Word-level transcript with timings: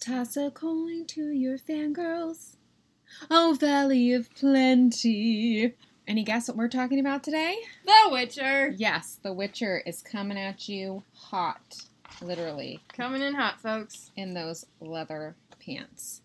Toss 0.00 0.36
a 0.36 0.50
coin 0.50 1.06
to 1.06 1.28
your 1.30 1.58
fangirls. 1.58 2.56
Oh, 3.30 3.56
Valley 3.58 4.12
of 4.12 4.32
Plenty. 4.34 5.74
Any 6.06 6.22
guess 6.22 6.48
what 6.48 6.56
we're 6.56 6.68
talking 6.68 7.00
about 7.00 7.22
today? 7.24 7.56
The 7.84 8.08
Witcher. 8.10 8.68
Yes, 8.76 9.18
The 9.22 9.32
Witcher 9.32 9.82
is 9.84 10.00
coming 10.02 10.38
at 10.38 10.68
you 10.68 11.02
hot, 11.14 11.82
literally, 12.22 12.80
Coming 12.96 13.22
in 13.22 13.34
hot, 13.34 13.60
folks. 13.60 14.10
in 14.16 14.34
those 14.34 14.64
leather 14.80 15.34
pants. 15.64 16.22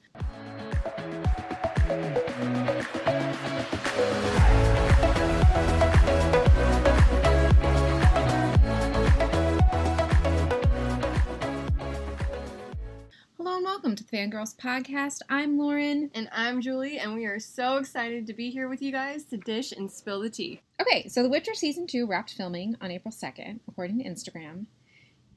Welcome 13.83 13.95
to 13.97 14.03
the 14.09 14.17
Fangirls 14.17 14.55
Podcast. 14.55 15.19
I'm 15.27 15.57
Lauren. 15.57 16.09
And 16.15 16.29
I'm 16.31 16.61
Julie, 16.61 16.99
and 16.99 17.13
we 17.13 17.25
are 17.25 17.37
so 17.37 17.75
excited 17.75 18.25
to 18.27 18.33
be 18.33 18.49
here 18.49 18.69
with 18.69 18.81
you 18.81 18.93
guys 18.93 19.25
to 19.25 19.35
dish 19.35 19.73
and 19.73 19.91
spill 19.91 20.21
the 20.21 20.29
tea. 20.29 20.61
Okay, 20.81 21.09
so 21.09 21.21
The 21.21 21.27
Witcher 21.27 21.53
Season 21.53 21.85
2 21.85 22.07
wrapped 22.07 22.31
filming 22.31 22.77
on 22.79 22.91
April 22.91 23.11
2nd, 23.11 23.59
according 23.67 23.97
to 23.99 24.05
Instagram, 24.05 24.67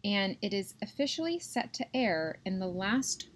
and 0.05 0.37
it 0.43 0.55
is 0.55 0.75
officially 0.81 1.41
set 1.41 1.73
to 1.75 1.87
air 1.93 2.39
in 2.45 2.61
the 2.61 2.69
last 2.69 3.31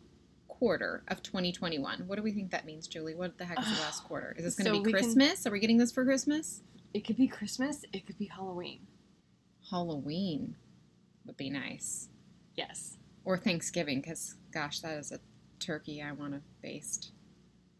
quarter 0.46 1.02
of 1.08 1.24
2021. 1.24 2.04
What 2.06 2.14
do 2.14 2.22
we 2.22 2.30
think 2.30 2.52
that 2.52 2.64
means, 2.64 2.86
Julie? 2.86 3.16
What 3.16 3.36
the 3.36 3.46
heck 3.46 3.58
is 3.58 3.64
the 3.64 3.80
last 3.82 4.04
quarter? 4.04 4.36
Is 4.38 4.44
this 4.44 4.54
going 4.54 4.66
to 4.66 4.78
So 4.78 4.80
be 4.84 4.86
we 4.86 4.92
can- 4.92 5.02
Christmas? 5.02 5.44
Are 5.44 5.50
we 5.50 5.58
getting 5.58 5.78
this 5.78 5.90
for 5.90 6.04
Christmas? 6.04 6.62
It 6.94 7.04
could 7.04 7.16
be 7.16 7.26
Christmas, 7.26 7.84
it 7.92 8.06
could 8.06 8.16
be 8.18 8.26
Halloween. 8.26 8.86
Halloween 9.72 10.54
would 11.26 11.36
be 11.36 11.50
nice. 11.50 12.08
Yes. 12.54 12.96
Or 13.30 13.36
Thanksgiving, 13.36 14.00
because, 14.00 14.34
gosh, 14.52 14.80
that 14.80 14.98
is 14.98 15.12
a 15.12 15.20
turkey 15.60 16.02
I 16.02 16.10
want 16.10 16.32
to 16.32 16.40
baste. 16.62 17.12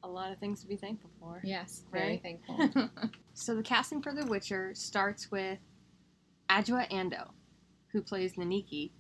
A 0.05 0.09
lot 0.09 0.31
of 0.31 0.39
things 0.39 0.61
to 0.61 0.69
be 0.69 0.77
thankful 0.77 1.11
for. 1.19 1.41
Yes, 1.43 1.83
very 1.91 2.11
Right? 2.11 2.23
thankful. 2.23 2.89
so 3.35 3.57
the 3.57 3.63
casting 3.65 4.01
for 4.01 4.13
The 4.15 4.25
Witcher 4.27 4.71
starts 4.77 5.29
with 5.33 5.59
Adjoa 6.49 6.89
Andoh, 6.93 7.31
who 7.91 8.01
plays 8.01 8.35
Nenneke, 8.35 8.93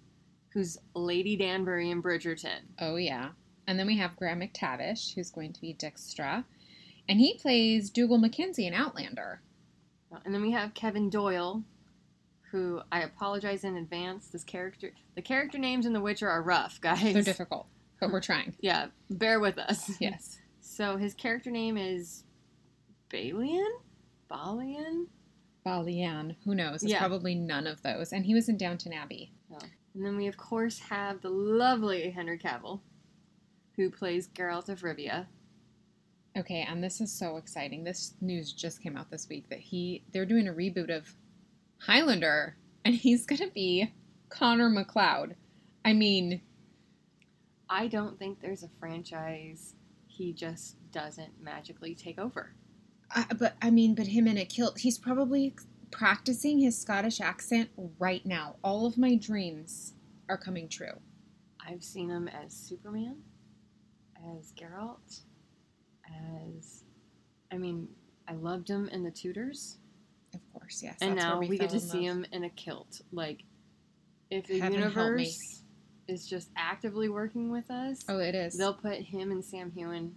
who's 0.52 0.76
Lady 0.96 1.36
Danbury 1.36 1.88
in 1.92 2.02
Bridgerton. 2.02 2.62
Oh, 2.80 2.96
yeah. 2.96 3.28
And 3.68 3.78
then 3.78 3.86
we 3.86 3.96
have 3.98 4.16
Graham 4.16 4.40
McTavish, 4.40 5.14
who's 5.14 5.30
going 5.30 5.52
to 5.52 5.60
be 5.60 5.72
Dijkstra. 5.72 6.44
And 7.08 7.20
he 7.20 7.34
plays 7.38 7.90
Dougal 7.90 8.18
Mackenzie 8.18 8.66
in 8.66 8.74
Outlander. 8.74 9.40
And 10.24 10.34
then 10.34 10.42
we 10.42 10.50
have 10.50 10.74
Kevin 10.74 11.10
Doyle, 11.10 11.62
who 12.50 12.80
I 12.90 13.02
apologize 13.02 13.64
in 13.64 13.76
advance. 13.76 14.28
This 14.28 14.44
character, 14.44 14.90
the 15.14 15.22
character 15.22 15.58
names 15.58 15.86
in 15.86 15.92
The 15.92 16.00
Witcher 16.00 16.28
are 16.28 16.42
rough, 16.42 16.80
guys. 16.80 17.12
They're 17.14 17.22
difficult, 17.22 17.66
but 18.00 18.10
we're 18.10 18.20
trying. 18.20 18.54
Yeah, 18.60 18.86
bear 19.10 19.40
with 19.40 19.58
us. 19.58 19.90
Yes. 20.00 20.38
So 20.60 20.96
his 20.96 21.14
character 21.14 21.50
name 21.50 21.76
is 21.76 22.24
Balian? 23.12 23.68
Balian? 24.30 25.06
Balian, 25.66 26.36
who 26.44 26.54
knows? 26.54 26.82
It's 26.82 26.92
Yeah. 26.92 26.98
probably 27.00 27.34
none 27.34 27.66
of 27.66 27.82
those. 27.82 28.12
And 28.12 28.24
he 28.24 28.34
was 28.34 28.48
in 28.48 28.56
Downton 28.56 28.92
Abbey. 28.92 29.32
And 29.94 30.04
then 30.06 30.16
we, 30.16 30.28
of 30.28 30.36
course, 30.36 30.78
have 30.78 31.20
the 31.20 31.28
lovely 31.30 32.10
Henry 32.10 32.38
Cavill, 32.38 32.80
who 33.76 33.90
plays 33.90 34.28
Geralt 34.28 34.68
of 34.68 34.82
Rivia. 34.82 35.26
Okay, 36.38 36.64
and 36.68 36.82
this 36.82 37.00
is 37.00 37.12
so 37.12 37.36
exciting. 37.36 37.82
This 37.82 38.14
news 38.20 38.52
just 38.52 38.80
came 38.80 38.96
out 38.96 39.10
this 39.10 39.28
week 39.28 39.48
that 39.50 39.58
he 39.58 40.04
they're 40.12 40.24
doing 40.24 40.46
a 40.46 40.52
reboot 40.52 40.96
of 40.96 41.12
Highlander, 41.80 42.56
and 42.84 42.94
he's 42.94 43.26
gonna 43.26 43.50
be 43.50 43.92
Connor 44.28 44.68
MacLeod. 44.68 45.36
I 45.84 45.92
mean, 45.92 46.42
I 47.68 47.88
don't 47.88 48.18
think 48.18 48.40
there's 48.40 48.62
a 48.62 48.68
franchise 48.78 49.74
he 50.06 50.32
just 50.32 50.76
doesn't 50.92 51.40
magically 51.40 51.94
take 51.94 52.18
over. 52.18 52.54
I, 53.10 53.24
but 53.38 53.54
I 53.62 53.70
mean, 53.70 53.94
but 53.94 54.08
him 54.08 54.26
in 54.26 54.36
a 54.38 54.44
kilt. 54.44 54.78
He's 54.78 54.98
probably 54.98 55.54
practicing 55.90 56.58
his 56.58 56.78
Scottish 56.78 57.20
accent 57.20 57.70
right 57.98 58.24
now. 58.26 58.56
All 58.62 58.86
of 58.86 58.98
my 58.98 59.14
dreams 59.16 59.94
are 60.28 60.36
coming 60.36 60.68
true. 60.68 61.00
I've 61.66 61.82
seen 61.82 62.10
him 62.10 62.28
as 62.28 62.52
Superman, 62.52 63.16
as 64.38 64.52
Geralt, 64.52 65.22
as. 66.06 66.84
I 67.52 67.58
mean, 67.58 67.88
I 68.28 68.34
loved 68.34 68.68
him 68.68 68.88
in 68.88 69.02
The 69.02 69.10
Tudors. 69.10 69.78
Of 70.34 70.40
course, 70.52 70.82
yes. 70.82 70.96
and 71.00 71.16
now 71.16 71.38
we, 71.38 71.58
get 71.58 71.70
to 71.70 71.80
see 71.80 72.08
love. 72.08 72.18
him 72.18 72.26
in 72.32 72.44
a 72.44 72.50
kilt. 72.50 73.00
Like, 73.12 73.42
if 74.30 74.46
the 74.46 74.60
Heaven 74.60 74.78
universe 74.78 75.62
is 76.08 76.26
just 76.28 76.48
actively 76.56 77.08
working 77.08 77.50
with 77.50 77.70
us, 77.70 78.04
Oh, 78.08 78.18
it 78.18 78.34
is. 78.34 78.56
they'll 78.56 78.74
put 78.74 78.98
him 78.98 79.30
and 79.30 79.44
Sam 79.44 79.72
Heughan 79.76 80.12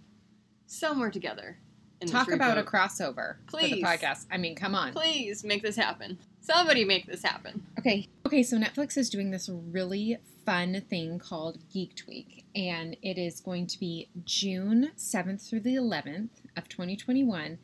somewhere 0.66 1.10
together. 1.10 1.58
Talk 2.06 2.30
about 2.30 2.58
a 2.58 2.62
reboot. 2.62 2.66
crossover 2.66 3.36
for 3.50 3.62
the 3.62 3.68
Please. 3.70 3.82
podcast. 3.84 4.26
I 4.30 4.36
mean, 4.36 4.54
come 4.54 4.74
on. 4.74 4.92
Please 4.92 5.42
make 5.42 5.62
this 5.62 5.76
happen. 5.76 6.18
Somebody 6.40 6.84
make 6.84 7.06
this 7.06 7.22
happen. 7.22 7.64
Okay. 7.78 8.08
Okay, 8.26 8.42
so 8.42 8.58
Netflix 8.58 8.98
is 8.98 9.08
doing 9.08 9.30
this 9.30 9.48
really 9.48 10.18
fun 10.44 10.82
thing 10.90 11.18
called 11.18 11.58
Geek 11.72 12.02
Week, 12.06 12.44
and 12.54 12.96
it 13.02 13.16
is 13.16 13.40
going 13.40 13.66
to 13.68 13.78
be 13.80 14.08
June 14.24 14.90
7th 14.98 15.48
through 15.48 15.60
the 15.60 15.76
11th 15.76 16.28
of 16.56 16.68
2021, 16.68 17.58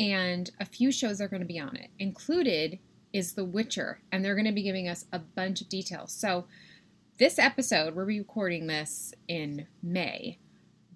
and 0.00 0.50
a 0.58 0.64
few 0.64 0.90
shows 0.90 1.20
are 1.20 1.28
going 1.28 1.42
to 1.42 1.46
be 1.46 1.60
on 1.60 1.76
it. 1.76 1.90
Included 1.98 2.78
is 3.12 3.34
The 3.34 3.44
Witcher, 3.44 4.00
and 4.10 4.24
they're 4.24 4.34
going 4.34 4.46
to 4.46 4.52
be 4.52 4.62
giving 4.62 4.88
us 4.88 5.04
a 5.12 5.18
bunch 5.18 5.60
of 5.60 5.68
details. 5.68 6.10
So, 6.10 6.46
this 7.18 7.38
episode, 7.38 7.94
we're 7.94 8.06
recording 8.06 8.66
this 8.66 9.12
in 9.28 9.66
May. 9.82 10.38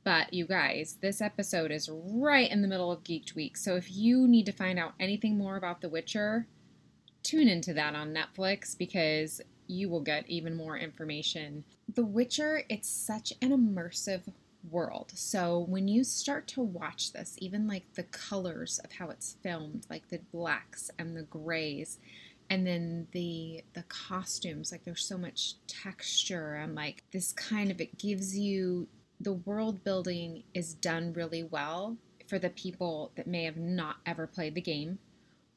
But 0.04 0.32
you 0.32 0.46
guys, 0.46 0.96
this 1.02 1.20
episode 1.20 1.70
is 1.70 1.90
right 1.92 2.50
in 2.50 2.62
the 2.62 2.68
middle 2.68 2.90
of 2.90 3.04
Geek 3.04 3.32
Week. 3.36 3.58
So 3.58 3.76
if 3.76 3.94
you 3.94 4.26
need 4.26 4.46
to 4.46 4.52
find 4.52 4.78
out 4.78 4.94
anything 4.98 5.36
more 5.36 5.56
about 5.56 5.82
The 5.82 5.88
Witcher, 5.90 6.46
tune 7.22 7.48
into 7.48 7.74
that 7.74 7.94
on 7.94 8.14
Netflix 8.14 8.76
because 8.76 9.42
you 9.66 9.90
will 9.90 10.00
get 10.00 10.28
even 10.28 10.54
more 10.54 10.78
information. 10.78 11.64
The 11.94 12.04
Witcher, 12.04 12.62
it's 12.70 12.88
such 12.88 13.32
an 13.42 13.50
immersive 13.50 14.32
world. 14.70 15.12
So 15.14 15.58
when 15.68 15.88
you 15.88 16.04
start 16.04 16.46
to 16.48 16.62
watch 16.62 17.12
this, 17.12 17.36
even 17.38 17.66
like 17.66 17.94
the 17.94 18.04
colors 18.04 18.80
of 18.84 18.92
how 18.92 19.10
it's 19.10 19.36
filmed, 19.42 19.86
like 19.90 20.08
the 20.08 20.20
blacks 20.32 20.90
and 20.98 21.16
the 21.16 21.22
grays, 21.22 21.98
and 22.50 22.66
then 22.66 23.08
the 23.12 23.64
the 23.74 23.84
costumes, 23.84 24.70
like 24.70 24.84
there's 24.84 25.04
so 25.04 25.18
much 25.18 25.54
texture 25.66 26.54
and 26.54 26.74
like 26.74 27.02
this 27.12 27.32
kind 27.32 27.70
of 27.70 27.80
it 27.80 27.98
gives 27.98 28.36
you 28.36 28.86
the 29.20 29.32
world 29.32 29.82
building 29.84 30.42
is 30.52 30.74
done 30.74 31.12
really 31.12 31.42
well 31.42 31.96
for 32.26 32.38
the 32.38 32.50
people 32.50 33.12
that 33.16 33.26
may 33.26 33.44
have 33.44 33.56
not 33.56 33.96
ever 34.06 34.26
played 34.26 34.54
the 34.54 34.60
game 34.60 34.98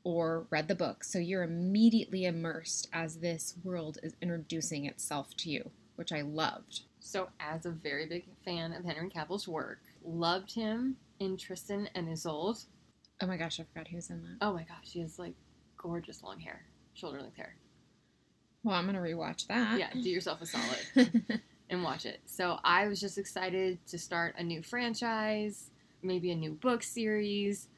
or 0.03 0.45
read 0.49 0.67
the 0.67 0.75
book. 0.75 1.03
So 1.03 1.19
you're 1.19 1.43
immediately 1.43 2.25
immersed 2.25 2.87
as 2.93 3.17
this 3.17 3.55
world 3.63 3.97
is 4.03 4.15
introducing 4.21 4.85
itself 4.85 5.35
to 5.37 5.49
you, 5.49 5.71
which 5.95 6.13
I 6.13 6.21
loved. 6.21 6.81
So, 7.07 7.29
as 7.39 7.65
a 7.65 7.71
very 7.71 8.05
big 8.05 8.25
fan 8.43 8.73
of 8.73 8.83
Henry 8.83 9.09
Cavill's 9.09 9.47
work, 9.47 9.79
loved 10.03 10.53
him 10.53 10.97
in 11.21 11.37
Tristan 11.37 11.87
and 11.95 12.09
Isolde. 12.09 12.65
Oh 13.21 13.27
my 13.27 13.37
gosh, 13.37 13.61
I 13.61 13.63
forgot 13.63 13.87
he 13.87 13.95
was 13.95 14.09
in 14.09 14.21
that. 14.23 14.45
Oh 14.45 14.51
my 14.51 14.63
gosh, 14.63 14.91
he 14.91 14.99
has 14.99 15.17
like 15.17 15.33
gorgeous 15.77 16.21
long 16.21 16.37
hair, 16.37 16.65
shoulder 16.95 17.21
length 17.21 17.37
hair. 17.37 17.55
Well, 18.61 18.75
I'm 18.75 18.85
gonna 18.85 18.99
rewatch 18.99 19.47
that. 19.47 19.79
Yeah, 19.79 19.89
do 19.93 20.09
yourself 20.09 20.41
a 20.41 20.45
solid 20.45 21.41
and 21.69 21.81
watch 21.81 22.05
it. 22.05 22.19
So 22.25 22.59
I 22.65 22.89
was 22.89 22.99
just 22.99 23.17
excited 23.17 23.79
to 23.87 23.97
start 23.97 24.35
a 24.37 24.43
new 24.43 24.61
franchise, 24.61 25.71
maybe 26.01 26.31
a 26.31 26.35
new 26.35 26.51
book 26.51 26.83
series. 26.83 27.69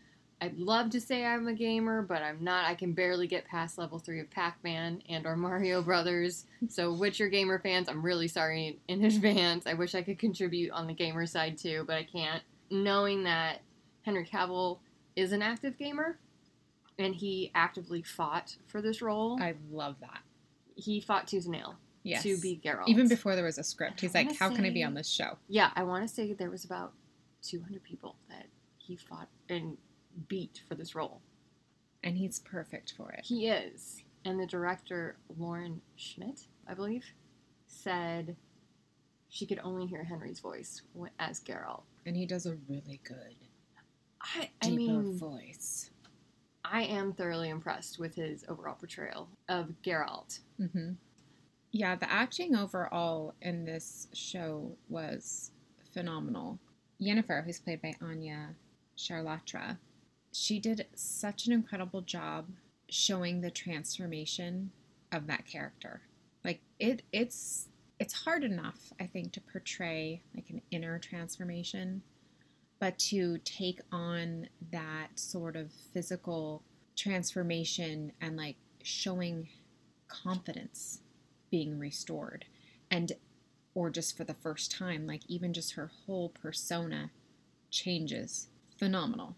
I'd 0.42 0.58
love 0.58 0.90
to 0.92 1.02
say 1.02 1.26
I'm 1.26 1.48
a 1.48 1.54
gamer, 1.54 2.02
but 2.02 2.22
I'm 2.22 2.44
not. 2.44 2.66
I 2.66 2.74
can 2.76 2.94
barely 2.94 3.28
get 3.28 3.46
past 3.46 3.78
level 3.78 4.00
three 4.00 4.20
of 4.22 4.30
Pac-Man 4.32 5.02
and 5.10 5.26
or 5.26 5.36
Mario 5.38 5.82
Brothers. 5.82 6.46
So 6.70 6.94
Witcher 6.94 7.28
gamer 7.28 7.60
fans, 7.60 7.90
I'm 7.90 8.02
really 8.02 8.28
sorry 8.28 8.80
in 8.88 9.04
advance. 9.06 9.68
I 9.68 9.74
wish 9.74 9.96
I 9.96 10.02
could 10.02 10.18
contribute 10.20 10.72
on 10.72 10.88
the 10.88 10.94
gamer 10.94 11.26
side 11.26 11.58
too, 11.58 11.84
but 11.86 11.96
I 11.98 12.04
can't. 12.04 12.42
Knowing 12.72 13.24
that 13.24 13.60
Henry 14.04 14.26
Cavill 14.26 14.80
is 15.16 15.32
an 15.34 15.42
active 15.42 15.78
gamer 15.78 16.18
and 16.98 17.14
he 17.16 17.52
actively 17.56 18.02
fought 18.02 18.56
for 18.68 18.82
this 18.82 19.02
role, 19.02 19.42
I 19.42 19.56
love 19.72 19.96
that. 20.02 20.20
he 20.76 21.00
fought 21.02 21.28
tooth 21.28 21.44
and 21.46 21.54
nail 21.54 21.76
Yes. 22.04 22.24
to 22.24 22.38
be 22.40 22.60
Geralt. 22.64 22.88
Even 22.88 23.10
before 23.10 23.36
there 23.36 23.44
was 23.44 23.58
a 23.58 23.64
script, 23.64 24.00
he's 24.00 24.14
like, 24.16 24.34
"How 24.38 24.50
can 24.50 24.64
I 24.64 24.70
be 24.70 24.84
on 24.84 24.94
this 24.94 25.10
show?" 25.10 25.38
Yeah, 25.50 25.72
I 25.76 25.84
want 25.84 26.08
to 26.08 26.14
say 26.14 26.32
there 26.32 26.50
was 26.50 26.64
about 26.64 26.94
200 27.42 27.84
people 27.84 28.16
that 28.30 28.46
he 28.78 28.96
fought 28.96 29.28
and 29.50 29.78
beat 30.28 30.62
for 30.68 30.76
this 30.76 30.96
role. 30.96 31.22
And 32.04 32.18
he's 32.18 32.40
perfect 32.40 32.94
for 32.96 33.12
it. 33.12 33.22
He 33.26 33.48
is. 33.48 34.04
And 34.26 34.40
the 34.40 34.46
director, 34.46 35.18
Lauren 35.38 35.82
Schmidt, 35.96 36.48
I 36.68 36.74
believe, 36.74 37.06
said 37.68 38.36
she 39.30 39.46
could 39.46 39.60
only 39.64 39.86
hear 39.86 40.04
Henry's 40.04 40.40
voice 40.40 40.82
as 41.20 41.40
Geralt. 41.40 41.84
And 42.06 42.16
he 42.16 42.26
does 42.26 42.46
a 42.46 42.58
really 42.68 43.00
good, 43.04 43.36
I, 44.22 44.50
I 44.62 44.70
mean, 44.72 45.18
voice. 45.18 45.92
I 46.66 46.84
am 46.84 47.14
thoroughly 47.14 47.50
impressed 47.50 48.00
with 48.00 48.16
his 48.16 48.44
overall 48.50 48.76
portrayal 48.76 49.30
of 49.48 49.74
Geralt. 49.84 50.40
hmm 50.58 50.92
Yeah, 51.72 51.96
the 51.96 52.12
acting 52.12 52.56
overall 52.56 53.34
in 53.42 53.66
this 53.66 54.08
show 54.14 54.76
was 54.90 55.52
phenomenal. 55.94 56.60
Yennefer, 57.02 57.46
who's 57.46 57.60
played 57.60 57.82
by 57.82 57.94
Anya 58.02 58.56
Chalotra, 58.98 59.78
she 60.40 60.58
did 60.58 60.86
such 60.96 61.48
an 61.48 61.54
incredible 61.54 62.02
job 62.02 62.48
showing 62.88 63.42
the 63.42 63.52
transformation 63.52 64.72
of 65.12 65.28
that 65.28 65.46
character. 65.46 66.02
Like 66.46 66.62
it, 66.80 67.02
it's 67.12 67.68
it's 68.00 68.14
hard 68.14 68.46
enough, 68.46 68.94
I 69.00 69.06
think, 69.06 69.34
to 69.34 69.42
portray 69.42 70.22
like 70.34 70.50
an 70.50 70.62
inner 70.72 70.98
transformation, 71.00 72.02
but 72.80 72.98
to 73.00 73.40
take 73.40 73.82
on 73.92 74.48
that 74.72 75.08
sort 75.16 75.58
of 75.58 75.74
physical 75.94 76.64
transformation 76.96 78.14
and 78.22 78.38
like 78.38 78.56
showing 78.82 79.50
confidence 80.08 81.02
being 81.52 81.78
restored 81.78 82.46
and 82.90 83.12
or 83.76 83.90
just 83.90 84.16
for 84.16 84.24
the 84.24 84.34
first 84.34 84.72
time 84.72 85.06
like 85.06 85.22
even 85.28 85.54
just 85.54 85.74
her 85.74 85.92
whole 86.06 86.30
persona 86.30 87.12
changes 87.70 88.48
phenomenal 88.78 89.36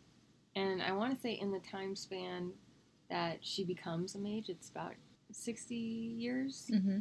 And 0.56 0.81
I 0.81 0.92
want 0.92 1.13
to 1.15 1.21
say, 1.21 1.33
in 1.33 1.51
the 1.51 1.59
time 1.59 1.95
span 1.95 2.51
that 3.09 3.38
she 3.42 3.63
becomes 3.63 4.15
a 4.15 4.19
mage, 4.19 4.50
it's 4.50 4.69
about 4.69 4.94
60 5.31 5.75
years. 5.75 6.69
mm-hmm. 6.74 7.00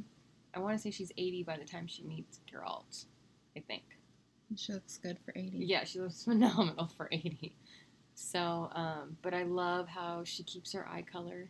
I 0.55 0.58
want 0.61 0.76
to 0.76 0.82
say 0.82 0.91
she's 0.91 1.12
80 1.17 1.44
by 1.44 1.56
the 1.56 1.64
time 1.64 1.87
she 1.87 2.02
meets 2.05 2.41
Geralt, 2.52 3.05
I 3.56 3.61
think. 3.61 3.82
she 4.56 4.73
looks 4.73 4.99
good 4.99 5.19
for 5.25 5.32
80 5.37 5.58
Yeah, 5.64 5.85
she 5.85 6.00
looks 6.00 6.25
phenomenal 6.25 6.88
for 6.97 7.08
80. 7.12 7.55
So, 8.14 8.69
um, 8.75 9.17
but 9.23 9.32
I 9.35 9.44
love 9.44 9.88
how 9.88 10.23
she 10.25 10.43
keeps 10.43 10.73
her 10.73 10.87
eye 10.88 11.02
color. 11.11 11.49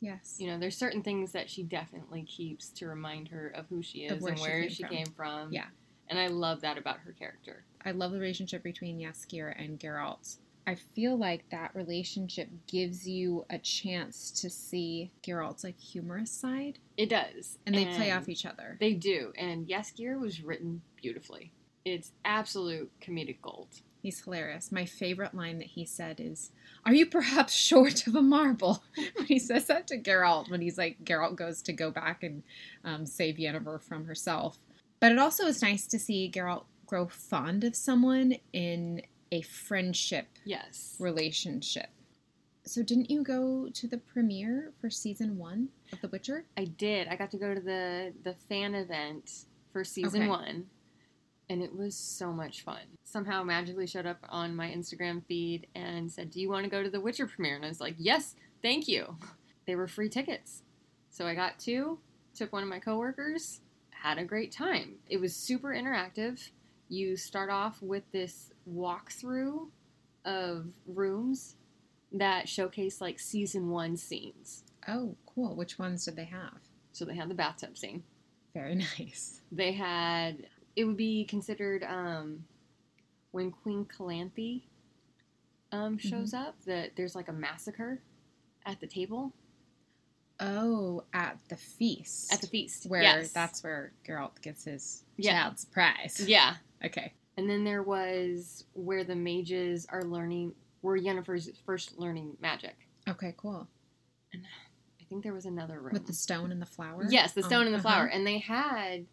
yes 0.00 0.36
You 0.38 0.48
know, 0.48 0.58
there's 0.58 0.76
certain 0.76 1.02
things 1.02 1.32
that 1.32 1.48
she 1.50 1.62
definitely 1.62 2.22
keeps 2.24 2.70
to 2.70 2.86
remind 2.86 3.28
her 3.28 3.48
of 3.48 3.66
who 3.68 3.82
she 3.82 4.06
Of 4.06 4.18
is 4.18 4.22
where 4.22 4.32
and 4.32 4.38
she 4.40 4.44
where 4.48 4.60
came 4.62 4.70
she 4.70 4.82
from. 4.82 4.90
came 4.96 5.06
from. 5.16 5.52
Yeah. 5.52 5.66
And 6.08 6.18
I 6.18 6.26
love 6.28 6.60
that 6.62 6.76
about 6.78 6.98
her 7.00 7.12
character. 7.12 7.64
i 7.84 7.90
love 7.92 8.12
the 8.12 8.18
relationship 8.18 8.62
between 8.62 8.98
Jaskier 8.98 9.54
and 9.62 9.78
geralt 9.78 10.36
i 10.70 10.74
feel 10.94 11.16
like 11.16 11.44
that 11.50 11.74
relationship 11.74 12.48
gives 12.66 13.06
you 13.06 13.44
a 13.50 13.58
chance 13.58 14.30
to 14.30 14.48
see 14.48 15.10
geralt's 15.22 15.64
like 15.64 15.78
humorous 15.78 16.30
side 16.30 16.78
It 16.96 17.08
does. 17.10 17.58
and 17.66 17.74
they 17.74 17.84
play 17.86 18.10
off 18.12 18.28
each 18.28 18.46
other 18.46 18.76
They 18.80 18.94
do. 18.94 19.32
And 19.36 19.68
yes, 19.68 19.92
Jaskier 19.92 20.18
was 20.20 20.42
written 20.42 20.82
beautifully. 20.96 21.52
It's 21.84 22.12
absolute 22.24 22.90
comedic 23.00 23.40
gold. 23.42 23.68
He's 24.02 24.22
hilarious. 24.22 24.70
My 24.70 24.84
favorite 24.84 25.34
line 25.34 25.58
that 25.58 25.68
he 25.68 25.84
said 25.84 26.20
is, 26.20 26.50
Are 26.84 26.94
you 26.94 27.06
perhaps 27.06 27.52
short 27.70 28.06
of 28.06 28.14
a 28.14 28.22
marble? 28.22 28.82
when 29.16 29.26
he 29.26 29.38
says 29.38 29.66
that 29.66 29.86
to 29.88 29.98
Geralt, 29.98 30.50
when 30.50 30.60
he's 30.60 30.78
like, 30.78 31.04
Geralt 31.04 31.36
goes 31.36 31.62
to 31.62 31.72
go 31.72 31.90
back 31.90 32.22
and 32.22 32.42
um, 32.84 33.06
save 33.06 33.36
Yennefer 33.36 33.80
from 33.82 34.04
herself. 34.06 34.58
But 35.00 35.12
it 35.12 35.18
also 35.18 35.46
is 35.46 35.62
nice 35.62 35.86
to 35.88 35.98
see 35.98 36.30
Geralt 36.30 36.64
grow 36.86 37.06
fond 37.08 37.64
of 37.64 37.74
someone 37.76 38.34
in 38.52 39.02
a 39.32 39.42
friendship 39.42 40.26
Yes. 40.44 40.96
relationship. 40.98 41.88
So, 42.64 42.82
didn't 42.82 43.10
you 43.10 43.22
go 43.22 43.68
to 43.72 43.86
the 43.86 43.98
premiere 43.98 44.72
for 44.80 44.90
season 44.90 45.38
one 45.38 45.68
of 45.92 46.00
The 46.00 46.08
Witcher? 46.08 46.44
I 46.56 46.64
did. 46.66 47.08
I 47.08 47.16
got 47.16 47.30
to 47.32 47.38
go 47.38 47.54
to 47.54 47.60
the 47.60 48.12
the 48.22 48.34
fan 48.48 48.74
event 48.74 49.46
for 49.72 49.82
season 49.82 50.22
Okay. 50.22 50.28
one, 50.28 50.70
and 51.48 51.62
it 51.62 51.74
was 51.74 51.96
so 51.96 52.32
much 52.32 52.62
fun. 52.62 52.82
Somehow 53.04 53.42
magically 53.42 53.86
showed 53.86 54.06
up 54.06 54.18
on 54.28 54.54
my 54.54 54.70
Instagram 54.70 55.24
feed 55.24 55.66
and 55.74 56.10
said, 56.12 56.30
"Do 56.30 56.40
you 56.40 56.50
want 56.50 56.64
to 56.64 56.70
go 56.70 56.82
to 56.82 56.90
the 56.90 57.00
Witcher 57.00 57.26
premiere?" 57.26 57.56
And 57.56 57.64
I 57.64 57.68
was 57.68 57.80
like, 57.80 57.94
"Yes, 57.98 58.34
thank 58.62 58.86
you." 58.88 59.16
They 59.66 59.76
were 59.76 59.86
free 59.86 60.08
tickets, 60.08 60.62
so 61.10 61.26
I 61.28 61.34
got 61.36 61.58
two. 61.60 62.00
Took 62.34 62.52
one 62.52 62.62
of 62.64 62.68
my 62.68 62.80
coworkers. 62.80 63.60
Had 63.90 64.18
a 64.18 64.24
great 64.24 64.50
time. 64.50 64.96
It 65.08 65.18
was 65.18 65.36
super 65.36 65.68
interactive. 65.68 66.50
You 66.88 67.16
start 67.16 67.50
off 67.50 67.80
with 67.80 68.02
this 68.10 68.49
walkthrough 68.68 69.68
of 70.24 70.66
rooms 70.86 71.56
that 72.12 72.48
showcase 72.48 73.00
like 73.00 73.18
season 73.18 73.70
one 73.70 73.96
scenes. 73.96 74.64
Oh, 74.88 75.16
cool. 75.26 75.54
Which 75.56 75.78
ones 75.78 76.04
did 76.04 76.16
they 76.16 76.24
have? 76.24 76.58
So 76.92 77.04
they 77.04 77.14
had 77.14 77.28
the 77.28 77.34
bathtub 77.34 77.76
scene. 77.78 78.02
Very 78.54 78.74
nice. 78.98 79.40
they 79.52 79.72
had 79.72 80.46
it 80.76 80.84
would 80.84 80.96
be 80.96 81.24
considered 81.24 81.82
um 81.84 82.44
when 83.32 83.50
Queen 83.50 83.84
Calanthe 83.84 84.62
um 85.72 85.98
shows 85.98 86.34
up 86.34 86.56
that 86.66 86.90
there's 86.96 87.14
like 87.14 87.28
a 87.28 87.32
massacre 87.32 88.00
at 88.66 88.80
the 88.80 88.86
table 88.86 89.32
Oh, 90.42 91.04
at 91.12 91.38
the 91.48 91.56
feast. 91.56 92.32
at 92.32 92.40
the 92.40 92.46
feast 92.46 92.86
where 92.86 93.02
Yes. 93.02 93.30
that's 93.30 93.62
where 93.62 93.92
Geralt 94.06 94.40
gets 94.42 94.64
his 94.64 95.04
Yeah. 95.16 95.42
child's 95.44 95.64
prize. 95.66 96.24
yeah 96.26 96.56
Okay. 96.84 97.12
And 97.36 97.48
then 97.48 97.64
there 97.64 97.82
was 97.82 98.64
where 98.74 99.04
the 99.04 99.14
mages 99.14 99.86
are 99.90 100.02
learning 100.02 100.52
where 100.82 100.96
Yennefer's 100.98 101.50
first 101.66 101.98
learning 101.98 102.36
magic 102.40 102.76
Okay, 103.08 103.34
cool. 103.36 103.66
And 104.32 104.42
I 105.00 105.04
think 105.04 105.22
there 105.24 105.32
was 105.34 105.46
another 105.46 105.80
room 105.80 105.92
With 105.92 106.06
the 106.06 106.12
stone 106.12 106.52
and 106.52 106.60
the 106.60 106.66
flower? 106.66 107.06
yes 107.08 107.32
the 107.32 107.42
stone 107.42 107.62
Um, 107.62 107.66
and 107.66 107.74
the 107.74 107.78
uh-huh. 107.78 107.88
flower 107.96 108.06
and 108.06 108.26
they 108.26 108.38
had 108.38 109.06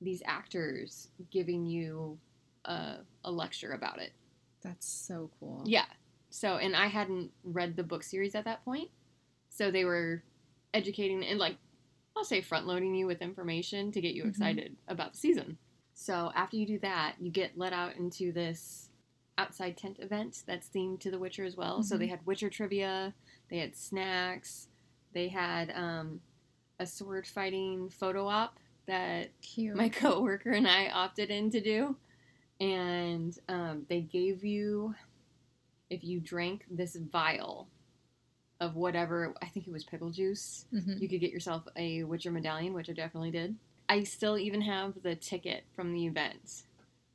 these 0.00 0.22
actors 0.26 1.08
giving 1.30 1.66
you 1.66 2.18
a, 2.64 2.98
a 3.24 3.30
lecture 3.30 3.72
about 3.72 3.98
it 4.00 4.12
That's 4.62 4.86
so 4.86 5.30
cool. 5.40 5.62
Yeah. 5.66 5.86
So, 6.30 6.56
and 6.58 6.76
I 6.76 6.88
hadn't 6.88 7.30
read 7.42 7.74
the 7.76 7.82
book 7.82 8.02
series 8.02 8.34
at 8.34 8.44
that 8.44 8.62
point. 8.64 8.90
So 9.48 9.70
they 9.70 9.84
were 9.86 10.22
educating 10.74 11.24
and, 11.24 11.38
like, 11.38 11.56
I'll 12.16 12.22
say 12.24 12.42
front 12.42 12.66
loading 12.66 12.94
you 12.94 13.06
with 13.06 13.22
information 13.22 13.90
to 13.92 14.00
get 14.00 14.14
you 14.14 14.24
Mhm. 14.24 14.28
excited 14.28 14.76
about 14.88 15.12
the 15.12 15.18
season. 15.18 15.56
So 16.00 16.30
after 16.36 16.56
you 16.56 16.64
do 16.64 16.78
that, 16.78 17.16
you 17.20 17.28
get 17.28 17.58
let 17.58 17.72
out 17.72 17.96
into 17.96 18.30
this 18.30 18.88
outside 19.36 19.76
tent 19.76 19.98
event 19.98 20.44
that's 20.46 20.68
themed 20.68 21.00
to 21.00 21.10
The 21.10 21.18
Witcher 21.18 21.42
as 21.44 21.56
well. 21.56 21.82
So 21.82 21.96
Mhm. 21.96 21.98
they 21.98 22.06
had 22.06 22.24
Witcher 22.24 22.48
trivia, 22.48 23.12
they 23.50 23.58
had 23.58 23.74
snacks, 23.74 24.68
they 25.12 25.26
had 25.26 25.70
um, 25.72 26.20
a 26.78 26.86
sword 26.86 27.26
fighting 27.26 27.90
photo 27.90 28.28
op 28.28 28.60
that 28.86 29.30
Cute. 29.40 29.74
my 29.74 29.88
coworker 29.88 30.52
and 30.52 30.68
I 30.68 30.88
opted 30.88 31.30
in 31.30 31.50
to 31.50 31.60
do, 31.60 31.96
and 32.60 33.36
um, 33.48 33.84
they 33.88 34.02
gave 34.02 34.44
you, 34.44 34.94
if 35.90 36.04
you 36.04 36.20
drank 36.20 36.64
this 36.70 36.94
vial 36.94 37.68
of 38.60 38.76
whatever, 38.76 39.34
I 39.42 39.46
think 39.46 39.66
it 39.66 39.72
was 39.72 39.82
pickle 39.84 40.10
juice, 40.10 40.64
Mhm. 40.72 41.00
you 41.00 41.08
could 41.08 41.20
get 41.20 41.32
yourself 41.32 41.66
a 41.74 42.04
Witcher 42.04 42.30
medallion, 42.30 42.72
which 42.72 42.88
I 42.88 42.92
definitely 42.92 43.32
did. 43.32 43.56
I 43.88 44.04
still 44.04 44.38
even 44.38 44.60
have 44.62 45.02
the 45.02 45.14
ticket 45.14 45.64
from 45.74 45.92
the 45.92 46.06
event. 46.06 46.64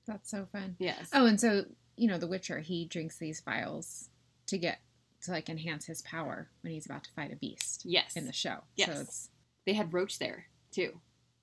That's 0.07 0.29
so 0.29 0.47
fun. 0.51 0.75
Yes. 0.79 1.09
Oh, 1.13 1.25
and 1.25 1.39
so, 1.39 1.65
you 1.95 2.07
know, 2.07 2.17
the 2.17 2.27
Witcher, 2.27 2.59
he 2.59 2.85
drinks 2.85 3.17
these 3.17 3.41
vials 3.41 4.09
to 4.47 4.57
get 4.57 4.79
to 5.23 5.31
like 5.31 5.49
enhance 5.49 5.85
his 5.85 6.01
power 6.01 6.49
when 6.61 6.73
he's 6.73 6.85
about 6.85 7.03
to 7.05 7.11
fight 7.11 7.31
a 7.31 7.35
beast 7.35 7.83
yes. 7.85 8.15
in 8.15 8.25
the 8.25 8.33
show. 8.33 8.57
Yes. 8.75 8.93
So 8.93 9.01
it's 9.01 9.29
they 9.65 9.73
had 9.73 9.93
Roach 9.93 10.19
there 10.19 10.47
too. 10.71 10.99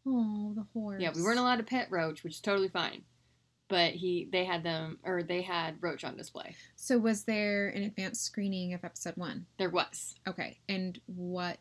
oh, 0.06 0.52
the 0.54 0.66
horse. 0.74 1.00
Yeah, 1.00 1.12
we 1.14 1.22
weren't 1.22 1.38
allowed 1.38 1.56
to 1.56 1.62
pet 1.62 1.88
Roach, 1.90 2.22
which 2.22 2.34
is 2.34 2.40
totally 2.40 2.68
fine. 2.68 3.02
But 3.68 3.92
he, 3.92 4.28
they 4.32 4.44
had 4.44 4.64
them, 4.64 4.98
or 5.04 5.22
they 5.22 5.42
had 5.42 5.76
Roach 5.80 6.02
on 6.02 6.16
display. 6.16 6.56
So 6.74 6.98
was 6.98 7.22
there 7.22 7.68
an 7.68 7.84
advanced 7.84 8.24
screening 8.24 8.74
of 8.74 8.84
episode 8.84 9.16
one? 9.16 9.46
There 9.58 9.70
was. 9.70 10.16
Okay, 10.26 10.58
and 10.68 11.00
what 11.06 11.58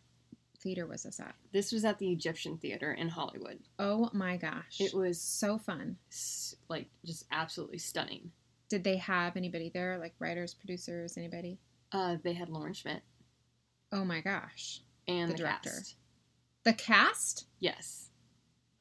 theater 0.62 0.86
was 0.88 1.04
this 1.04 1.20
at? 1.20 1.36
This 1.54 1.72
was 1.72 1.86
at 1.86 1.98
the 2.00 2.12
Egyptian 2.12 2.58
Theater 2.58 2.92
in 2.94 3.10
Hollywood. 3.10 3.60
Oh 3.80 4.10
my 4.14 4.38
gosh. 4.38 4.78
It 4.80 4.94
was 4.94 5.20
so 5.20 5.58
fun. 5.58 5.98
like 6.70 6.88
just 7.06 7.26
absolutely 7.32 7.78
stunning. 7.80 8.32
Did 8.70 8.84
they 8.84 8.98
have 8.98 9.36
anybody 9.36 9.72
there, 9.74 9.98
like 9.98 10.14
writers, 10.20 10.54
producers, 10.54 11.18
anybody? 11.18 11.60
Uh, 11.92 12.18
they 12.24 12.34
had 12.34 12.50
Lauren 12.50 12.74
Schmidt 12.74 13.02
Oh 13.92 14.06
my 14.06 14.22
gosh. 14.22 14.82
and 15.08 15.30
The 15.30 15.34
the, 15.34 15.38
director. 15.40 15.70
cast. 15.72 15.96
The 16.66 16.74
cast? 16.74 17.46
Yes, 17.60 18.10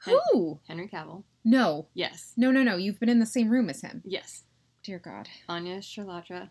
Who? 0.04 0.60
Henry 0.68 0.88
Cavill. 0.88 1.24
No. 1.44 1.86
Yes, 1.94 2.32
No, 2.36 2.50
no, 2.50 2.62
no. 2.62 2.76
You've 2.76 3.00
been 3.00 3.08
in 3.08 3.18
the 3.20 3.24
same 3.26 3.48
room 3.48 3.70
as 3.70 3.80
him. 3.80 4.02
yes, 4.04 4.44
Dear 4.82 4.98
God. 4.98 5.28
Anya 5.48 5.78
Chalotra, 5.78 6.50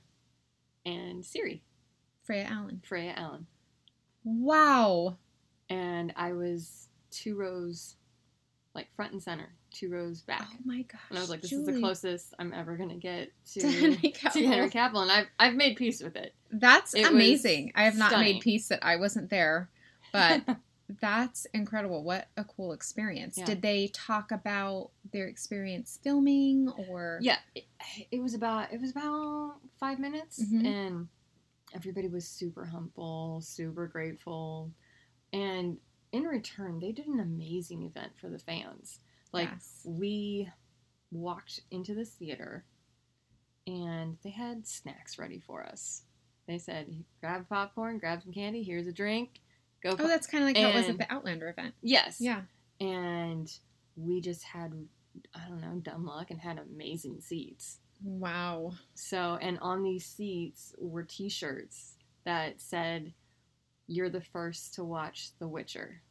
and 0.85 1.23
Ciri 1.23 1.61
Freya 2.23 2.47
Allan. 2.49 2.81
Freya 2.85 3.13
Allan. 3.15 3.45
Wow. 4.27 5.17
And 5.69 6.13
I 6.15 6.33
was 6.33 6.89
two 7.11 7.35
rows, 7.35 7.95
like 8.75 8.93
front 8.95 9.13
and 9.13 9.21
center, 9.23 9.49
two 9.71 9.89
rows 9.89 10.21
back. 10.21 10.47
Oh 10.51 10.57
my 10.65 10.81
gosh. 10.83 11.01
And 11.09 11.17
I 11.17 11.21
was 11.21 11.29
like, 11.29 11.41
this 11.41 11.51
is 11.51 11.65
the 11.65 11.79
closest 11.79 12.33
I'm 12.39 12.53
ever 12.53 12.75
gonna 12.77 12.95
get 12.97 13.31
to, 13.53 13.59
To 13.61 13.67
Henry 13.71 13.95
to 13.97 14.11
Cavill. 14.11 14.45
Henry 14.47 14.69
Cavill, 14.69 15.01
and 15.03 15.11
I've 15.11 15.27
I've 15.39 15.55
made 15.55 15.77
peace 15.77 16.01
with 16.01 16.15
it. 16.15 16.33
That's 16.51 16.93
It 16.93 17.05
amazing. 17.07 17.71
I 17.75 17.83
have 17.85 17.95
not 17.97 18.11
stunning. 18.11 18.35
made 18.35 18.41
peace 18.41 18.67
that 18.69 18.79
I 18.85 18.97
wasn't 18.97 19.29
there, 19.29 19.69
but 20.13 20.41
that's 21.01 21.45
incredible. 21.53 22.03
What 22.03 22.27
a 22.37 22.43
cool 22.45 22.71
experience. 22.71 23.37
Yeah. 23.37 23.45
Did 23.45 23.61
they 23.61 23.87
talk 23.93 24.31
about 24.31 24.91
their 25.11 25.27
experience 25.27 25.99
filming 26.03 26.69
or 26.89 27.19
yeah, 27.21 27.37
it, 27.55 27.65
it 28.11 28.21
was 28.21 28.33
about 28.33 28.71
it 28.73 28.79
was 28.81 28.91
about 28.91 29.55
five 29.79 29.99
minutes, 29.99 30.41
Mhm. 30.43 30.65
and 30.65 31.07
everybody 31.73 32.07
was 32.07 32.27
super 32.27 32.65
humble, 32.65 33.41
super 33.41 33.87
grateful, 33.87 34.71
and 35.33 35.77
in 36.11 36.23
return, 36.23 36.79
they 36.79 36.91
did 36.91 37.07
an 37.07 37.19
amazing 37.19 37.83
event 37.83 38.13
for 38.19 38.29
the 38.29 38.39
fans. 38.39 38.99
Like 39.33 39.49
Yes. 39.51 39.81
we 39.85 40.49
walked 41.11 41.61
into 41.71 41.93
this 41.93 42.09
theater, 42.11 42.63
and 43.65 44.17
they 44.23 44.29
had 44.29 44.65
snacks 44.65 45.17
ready 45.19 45.39
for 45.39 45.63
us. 45.65 46.03
They 46.47 46.57
said, 46.57 47.03
"Grab 47.19 47.47
popcorn, 47.49 47.97
grab 47.97 48.23
some 48.23 48.31
candy. 48.31 48.63
Here's 48.63 48.87
a 48.87 48.93
drink. 48.93 49.41
Go." 49.81 49.91
Oh, 49.99 50.07
that's 50.07 50.27
kind 50.27 50.43
of 50.43 50.47
like 50.49 50.57
how 50.57 50.69
it 50.69 50.75
was 50.75 50.87
at 50.89 50.97
the 50.97 51.11
Outlander 51.13 51.49
event. 51.49 51.75
yes, 51.81 52.21
Yeah. 52.21 52.43
and 52.79 53.51
we 53.97 54.21
just 54.21 54.43
had 54.43 54.87
I 55.33 55.47
don't 55.49 55.61
know 55.61 55.79
dumb 55.79 56.05
luck 56.05 56.31
and 56.31 56.39
had 56.39 56.57
amazing 56.59 57.19
seats. 57.21 57.79
Wow. 58.03 58.73
So 58.95 59.37
and 59.41 59.57
on 59.59 59.83
these 59.83 60.05
seats 60.05 60.73
were 60.77 61.03
T-shirts 61.03 61.95
that 62.25 62.61
said, 62.61 63.13
"You're 63.87 64.09
the 64.09 64.21
first 64.21 64.75
to 64.75 64.83
watch 64.83 65.31
The 65.39 65.47
Witcher." 65.47 66.01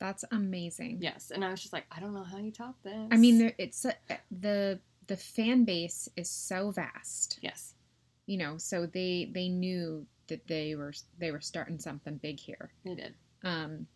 That's 0.00 0.24
amazing. 0.32 0.98
Yes, 1.00 1.30
and 1.30 1.44
I 1.44 1.50
was 1.50 1.62
just 1.62 1.72
like, 1.72 1.86
I 1.90 2.00
don't 2.00 2.14
know 2.14 2.24
how 2.24 2.36
you 2.38 2.50
top 2.50 2.76
this. 2.82 3.08
I 3.10 3.16
mean, 3.16 3.38
there, 3.38 3.54
it's 3.58 3.84
a, 3.84 3.94
the 4.30 4.78
the 5.06 5.16
fan 5.16 5.64
base 5.64 6.08
is 6.16 6.28
so 6.28 6.70
vast, 6.70 7.38
yes, 7.40 7.74
you 8.26 8.36
know. 8.36 8.56
So 8.58 8.86
they 8.86 9.30
they 9.32 9.48
knew 9.48 10.06
that 10.28 10.46
they 10.46 10.74
were 10.74 10.92
they 11.18 11.30
were 11.30 11.40
starting 11.40 11.78
something 11.78 12.16
big 12.16 12.40
here. 12.40 12.70
they 12.84 12.94
did. 12.94 13.14
Um, 13.42 13.86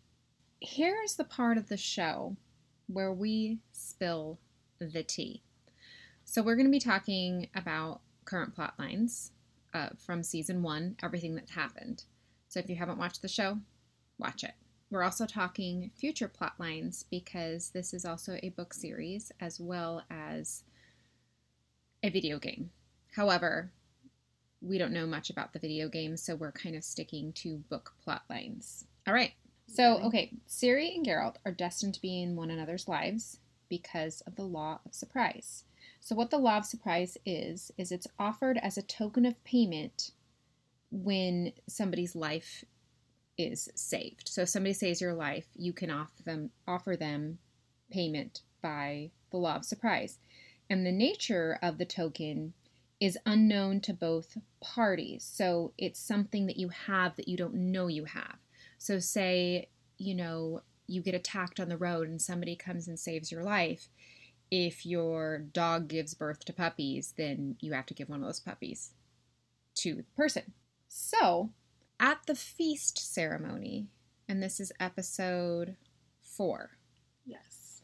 here's 0.61 1.15
the 1.15 1.23
part 1.23 1.57
of 1.57 1.67
the 1.69 1.77
show 1.77 2.35
where 2.87 3.13
we 3.13 3.59
spill 3.71 4.39
the 4.79 5.03
tea. 5.03 5.43
So 6.31 6.43
we're 6.43 6.55
going 6.55 6.67
to 6.67 6.71
be 6.71 6.79
talking 6.79 7.49
about 7.55 8.01
current 8.25 8.53
plot 8.53 8.75
lines 8.77 9.31
uh, 9.73 9.89
from 9.97 10.21
season 10.21 10.61
one, 10.61 10.95
everything 11.01 11.33
that's 11.33 11.49
happened. 11.49 12.03
So 12.49 12.59
if 12.59 12.69
you 12.69 12.75
haven't 12.75 12.99
watched 12.99 13.23
the 13.23 13.27
show, 13.27 13.57
watch 14.19 14.43
it. 14.43 14.53
We're 14.91 15.01
also 15.01 15.25
talking 15.25 15.89
future 15.95 16.27
plot 16.27 16.53
lines 16.59 17.03
because 17.09 17.71
this 17.71 17.95
is 17.95 18.05
also 18.05 18.37
a 18.43 18.49
book 18.49 18.75
series 18.75 19.31
as 19.39 19.59
well 19.59 20.03
as 20.11 20.63
a 22.03 22.11
video 22.11 22.37
game. 22.37 22.69
However, 23.15 23.71
we 24.61 24.77
don't 24.77 24.93
know 24.93 25.07
much 25.07 25.31
about 25.31 25.53
the 25.53 25.59
video 25.59 25.89
game, 25.89 26.15
so 26.15 26.35
we're 26.35 26.51
kind 26.51 26.75
of 26.75 26.83
sticking 26.83 27.33
to 27.33 27.57
book 27.71 27.93
plot 28.03 28.21
lines. 28.29 28.85
All 29.07 29.15
right. 29.15 29.31
So, 29.65 29.95
Okay. 29.95 30.05
okay, 30.05 30.33
Siri 30.45 30.93
and 30.95 31.03
Geralt 31.03 31.37
are 31.43 31.51
destined 31.51 31.95
to 31.95 32.01
be 32.01 32.21
in 32.21 32.35
one 32.35 32.51
another's 32.51 32.87
lives 32.87 33.39
because 33.67 34.21
of 34.21 34.35
the 34.35 34.43
law 34.43 34.79
of 34.85 34.93
surprise. 34.93 35.63
So, 35.99 36.15
what 36.15 36.29
the 36.29 36.37
law 36.37 36.57
of 36.57 36.65
surprise 36.65 37.17
is, 37.25 37.71
is 37.77 37.91
it's 37.91 38.07
offered 38.17 38.57
as 38.57 38.77
a 38.77 38.81
token 38.81 39.25
of 39.25 39.43
payment 39.43 40.11
when 40.91 41.53
somebody's 41.67 42.15
life 42.15 42.63
is 43.37 43.69
saved. 43.75 44.27
So, 44.27 44.43
if 44.43 44.49
somebody 44.49 44.73
saves 44.73 45.01
your 45.01 45.13
life, 45.13 45.47
you 45.55 45.73
can 45.73 45.91
offer 45.91 46.23
them 46.23 46.51
offer 46.67 46.95
them 46.95 47.39
payment 47.91 48.41
by 48.61 49.11
the 49.31 49.37
law 49.37 49.55
of 49.55 49.65
surprise. 49.65 50.17
And 50.69 50.85
the 50.85 50.91
nature 50.91 51.57
of 51.61 51.77
the 51.77 51.85
token 51.85 52.53
is 52.99 53.17
unknown 53.25 53.81
to 53.81 53.93
both 53.93 54.37
parties. 54.61 55.23
So, 55.23 55.73
it's 55.77 55.99
something 55.99 56.45
that 56.47 56.57
you 56.57 56.69
have 56.69 57.15
that 57.17 57.27
you 57.27 57.37
don't 57.37 57.71
know 57.71 57.87
you 57.87 58.05
have. 58.05 58.37
So, 58.77 58.99
say, 58.99 59.67
you 59.97 60.15
know, 60.15 60.61
you 60.87 61.01
get 61.01 61.13
attacked 61.13 61.59
on 61.59 61.69
the 61.69 61.77
road 61.77 62.07
and 62.07 62.21
somebody 62.21 62.55
comes 62.55 62.87
and 62.87 62.99
saves 62.99 63.31
your 63.31 63.43
life. 63.43 63.89
If 64.51 64.85
your 64.85 65.39
dog 65.39 65.87
gives 65.87 66.13
birth 66.13 66.45
to 66.45 66.53
puppies, 66.53 67.13
then 67.17 67.57
you 67.59 67.73
have 67.73 67.85
to 67.87 67.93
give 67.93 68.09
one 68.09 68.21
of 68.21 68.25
those 68.25 68.39
puppies 68.39 68.91
to 69.75 69.95
the 69.95 70.03
person. 70.15 70.53
So, 70.87 71.51
at 71.99 72.19
the 72.25 72.35
feast 72.35 73.13
ceremony, 73.13 73.87
and 74.27 74.41
this 74.41 74.59
is 74.59 74.71
episode 74.79 75.75
four, 76.21 76.71
Yes. 77.25 77.81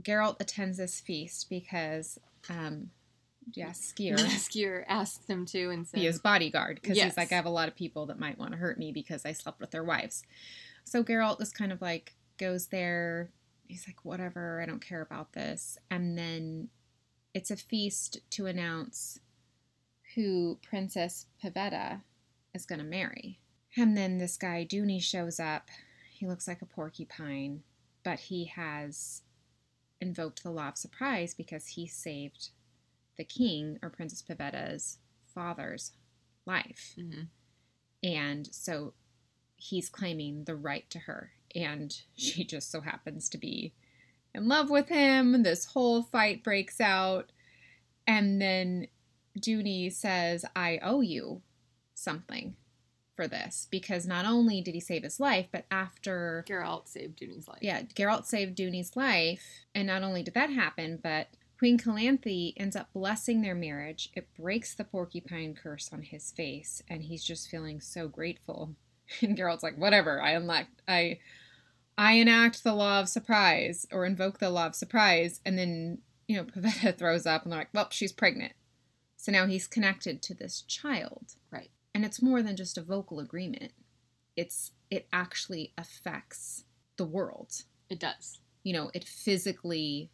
Geralt 0.00 0.36
attends 0.40 0.76
this 0.76 1.00
feast 1.00 1.48
because, 1.48 2.18
um, 2.50 2.90
yeah, 3.54 3.70
Skier, 3.70 4.16
Skier 4.18 4.84
asked 4.88 5.28
him 5.28 5.46
to 5.46 5.70
and 5.70 5.86
said, 5.86 6.00
be 6.00 6.06
his 6.06 6.18
bodyguard 6.18 6.80
because 6.82 6.98
he's 6.98 7.16
like, 7.16 7.32
I 7.32 7.36
have 7.36 7.46
a 7.46 7.50
lot 7.50 7.68
of 7.68 7.76
people 7.76 8.06
that 8.06 8.18
might 8.18 8.38
want 8.38 8.52
to 8.52 8.58
hurt 8.58 8.78
me 8.78 8.92
because 8.92 9.24
I 9.24 9.32
slept 9.32 9.60
with 9.60 9.70
their 9.70 9.84
wives. 9.84 10.22
So 10.84 11.02
Geralt 11.02 11.38
just 11.38 11.56
kind 11.56 11.72
of 11.72 11.80
like 11.80 12.14
goes 12.38 12.66
there. 12.66 13.30
He's 13.68 13.86
like, 13.86 14.04
whatever, 14.04 14.60
I 14.60 14.66
don't 14.66 14.84
care 14.84 15.02
about 15.02 15.32
this. 15.32 15.78
And 15.90 16.16
then 16.16 16.68
it's 17.34 17.50
a 17.50 17.56
feast 17.56 18.18
to 18.30 18.46
announce 18.46 19.18
who 20.14 20.58
Princess 20.62 21.26
Pavetta 21.42 22.02
is 22.54 22.66
going 22.66 22.78
to 22.78 22.84
marry. 22.84 23.38
And 23.76 23.96
then 23.96 24.18
this 24.18 24.36
guy, 24.36 24.66
Duny, 24.68 25.02
shows 25.02 25.38
up. 25.38 25.68
He 26.10 26.26
looks 26.26 26.48
like 26.48 26.62
a 26.62 26.66
porcupine, 26.66 27.62
but 28.02 28.20
he 28.20 28.46
has 28.46 29.22
invoked 30.00 30.42
the 30.42 30.50
law 30.50 30.68
of 30.68 30.78
surprise 30.78 31.34
because 31.34 31.68
he 31.68 31.86
saved 31.86 32.50
the 33.18 33.24
king 33.24 33.78
or 33.82 33.90
Princess 33.90 34.22
Pavetta's 34.22 34.98
father's 35.26 35.92
life. 36.46 36.94
Mhm. 36.96 37.28
And 38.02 38.54
so 38.54 38.94
he's 39.56 39.88
claiming 39.88 40.44
the 40.44 40.56
right 40.56 40.88
to 40.90 41.00
her. 41.00 41.32
And 41.56 41.96
she 42.14 42.44
just 42.44 42.70
so 42.70 42.80
happens 42.80 43.28
to 43.30 43.38
be 43.38 43.72
in 44.34 44.46
love 44.48 44.70
with 44.70 44.88
him. 44.88 45.42
This 45.42 45.64
whole 45.64 46.02
fight 46.02 46.44
breaks 46.44 46.80
out. 46.80 47.32
And 48.06 48.40
then 48.40 48.86
Duny 49.38 49.92
says, 49.92 50.44
I 50.54 50.78
owe 50.82 51.00
you 51.00 51.42
something 51.94 52.54
for 53.16 53.26
this. 53.26 53.66
Because 53.70 54.06
not 54.06 54.26
only 54.26 54.60
did 54.60 54.74
he 54.74 54.80
save 54.80 55.02
his 55.02 55.18
life, 55.18 55.46
but 55.50 55.64
after 55.70 56.44
Geralt 56.48 56.86
saved 56.86 57.18
Duny's 57.18 57.48
life. 57.48 57.58
yeah, 57.62 57.82
Geralt 57.82 58.26
saved 58.26 58.56
Duny's 58.56 58.94
life, 58.94 59.64
and 59.74 59.86
not 59.86 60.02
only 60.02 60.22
did 60.22 60.34
that 60.34 60.50
happen, 60.50 61.00
but 61.02 61.28
Queen 61.58 61.78
Calanthe 61.78 62.52
ends 62.58 62.76
up 62.76 62.92
blessing 62.92 63.40
their 63.40 63.54
marriage. 63.54 64.10
It 64.14 64.28
breaks 64.38 64.74
the 64.74 64.84
porcupine 64.84 65.54
curse 65.54 65.90
on 65.92 66.02
his 66.02 66.30
face, 66.30 66.82
and 66.88 67.02
he's 67.02 67.24
just 67.24 67.48
feeling 67.48 67.80
so 67.80 68.06
grateful. 68.08 68.74
And 69.22 69.38
Geralt's 69.38 69.62
like, 69.62 69.78
"Whatever, 69.78 70.20
I 70.20 70.32
unlock, 70.32 70.66
I, 70.88 71.20
I 71.98 72.12
enact 72.14 72.62
the 72.64 72.74
law 72.74 73.00
of 73.00 73.08
surprise, 73.08 73.86
or 73.90 74.04
invoke 74.04 74.38
the 74.38 74.50
law 74.50 74.66
of 74.66 74.74
surprise." 74.74 75.40
And 75.44 75.58
then 75.58 75.98
you 76.28 76.36
know, 76.36 76.44
Pavetta 76.54 76.96
throws 76.96 77.26
up, 77.26 77.42
and 77.44 77.52
they're 77.52 77.60
like, 77.60 77.74
"Well, 77.74 77.88
she's 77.90 78.12
pregnant." 78.12 78.52
So 79.16 79.32
now 79.32 79.46
he's 79.46 79.66
connected 79.66 80.22
to 80.22 80.34
this 80.34 80.62
child, 80.62 81.34
Right. 81.50 81.70
and 81.94 82.04
it's 82.04 82.20
more 82.22 82.42
than 82.42 82.54
just 82.56 82.76
a 82.78 82.82
vocal 82.82 83.18
agreement. 83.18 83.72
It's 84.36 84.72
it 84.90 85.08
actually 85.12 85.72
affects 85.78 86.64
the 86.96 87.06
world 87.06 87.62
It 87.90 87.98
does. 87.98 88.38
you 88.62 88.72
know 88.72 88.90
it 88.94 89.04
physically 89.04 90.10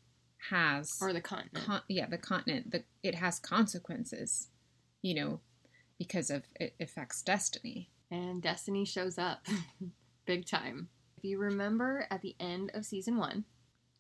has 0.51 0.99
Or 1.01 1.13
the 1.13 1.21
continent. 1.21 1.65
con- 1.67 1.83
yeah 1.89 2.07
the 2.07 2.19
continent 2.19 2.71
the, 2.73 2.85
it 3.03 3.15
has 3.17 3.39
consequences 3.39 4.49
you 5.03 5.15
know 5.15 5.41
because 5.99 6.31
of 6.31 6.45
it 6.59 6.75
affects 6.81 7.23
destiny 7.23 7.91
and 8.11 8.41
Destiny 8.43 8.85
shows 8.85 9.19
up 9.19 9.47
big 10.27 10.47
time. 10.47 10.89
If 11.23 11.29
you 11.31 11.39
remember 11.39 12.05
at 12.11 12.21
the 12.21 12.35
end 12.41 12.73
of 12.75 12.85
season 12.85 13.17
one, 13.17 13.45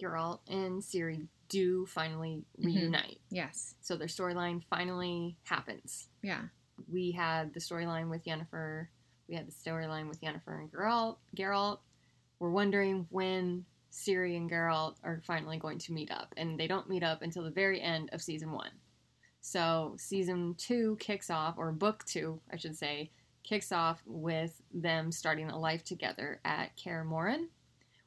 Geralt 0.03 0.41
and 0.49 0.83
Ciri 0.83 1.29
do 1.49 1.87
finally 1.87 2.45
Mhm. 2.59 2.65
reunite. 2.65 3.21
yes 3.31 3.77
So 3.81 3.97
their 3.97 4.09
storyline 4.09 4.65
finally 4.65 5.37
happens. 5.45 6.09
yeah 6.23 6.49
We 6.91 7.13
had 7.13 7.55
the 7.55 7.61
storyline 7.61 8.11
with 8.11 8.25
Yennefer, 8.25 8.89
We 9.29 9.37
had 9.37 9.47
the 9.47 9.53
storyline 9.53 10.09
with 10.09 10.21
Yennefer 10.21 10.59
and 10.61 10.73
Geralt. 10.73 11.19
Geralt. 11.37 11.79
We're 12.41 12.51
wondering 12.51 13.07
when 13.11 13.67
Ciri 13.93 14.37
and 14.37 14.51
Geralt 14.51 14.97
are 15.05 15.21
finally 15.25 15.59
going 15.59 15.79
to 15.79 15.93
meet 15.93 16.11
up, 16.11 16.35
and 16.37 16.59
they 16.59 16.67
don't 16.67 16.89
meet 16.89 17.05
up 17.05 17.23
until 17.23 17.45
the 17.45 17.51
very 17.53 17.81
end 17.81 18.11
of 18.13 18.21
season 18.21 18.51
one. 18.51 18.73
So 19.41 19.95
season 19.97 20.55
two 20.57 20.97
kicks 20.99 21.31
off, 21.31 21.57
or 21.57 21.71
book 21.71 22.05
two, 22.05 22.41
I 22.51 22.57
should 22.57 22.77
say, 22.77 23.13
kicks 23.45 23.73
off 23.73 24.03
with 24.07 24.61
them 24.73 25.11
starting 25.13 25.51
a 25.51 25.59
life 25.59 25.85
together 25.85 26.41
at 26.45 26.77
Kaer 26.77 27.05
Morhen, 27.05 27.47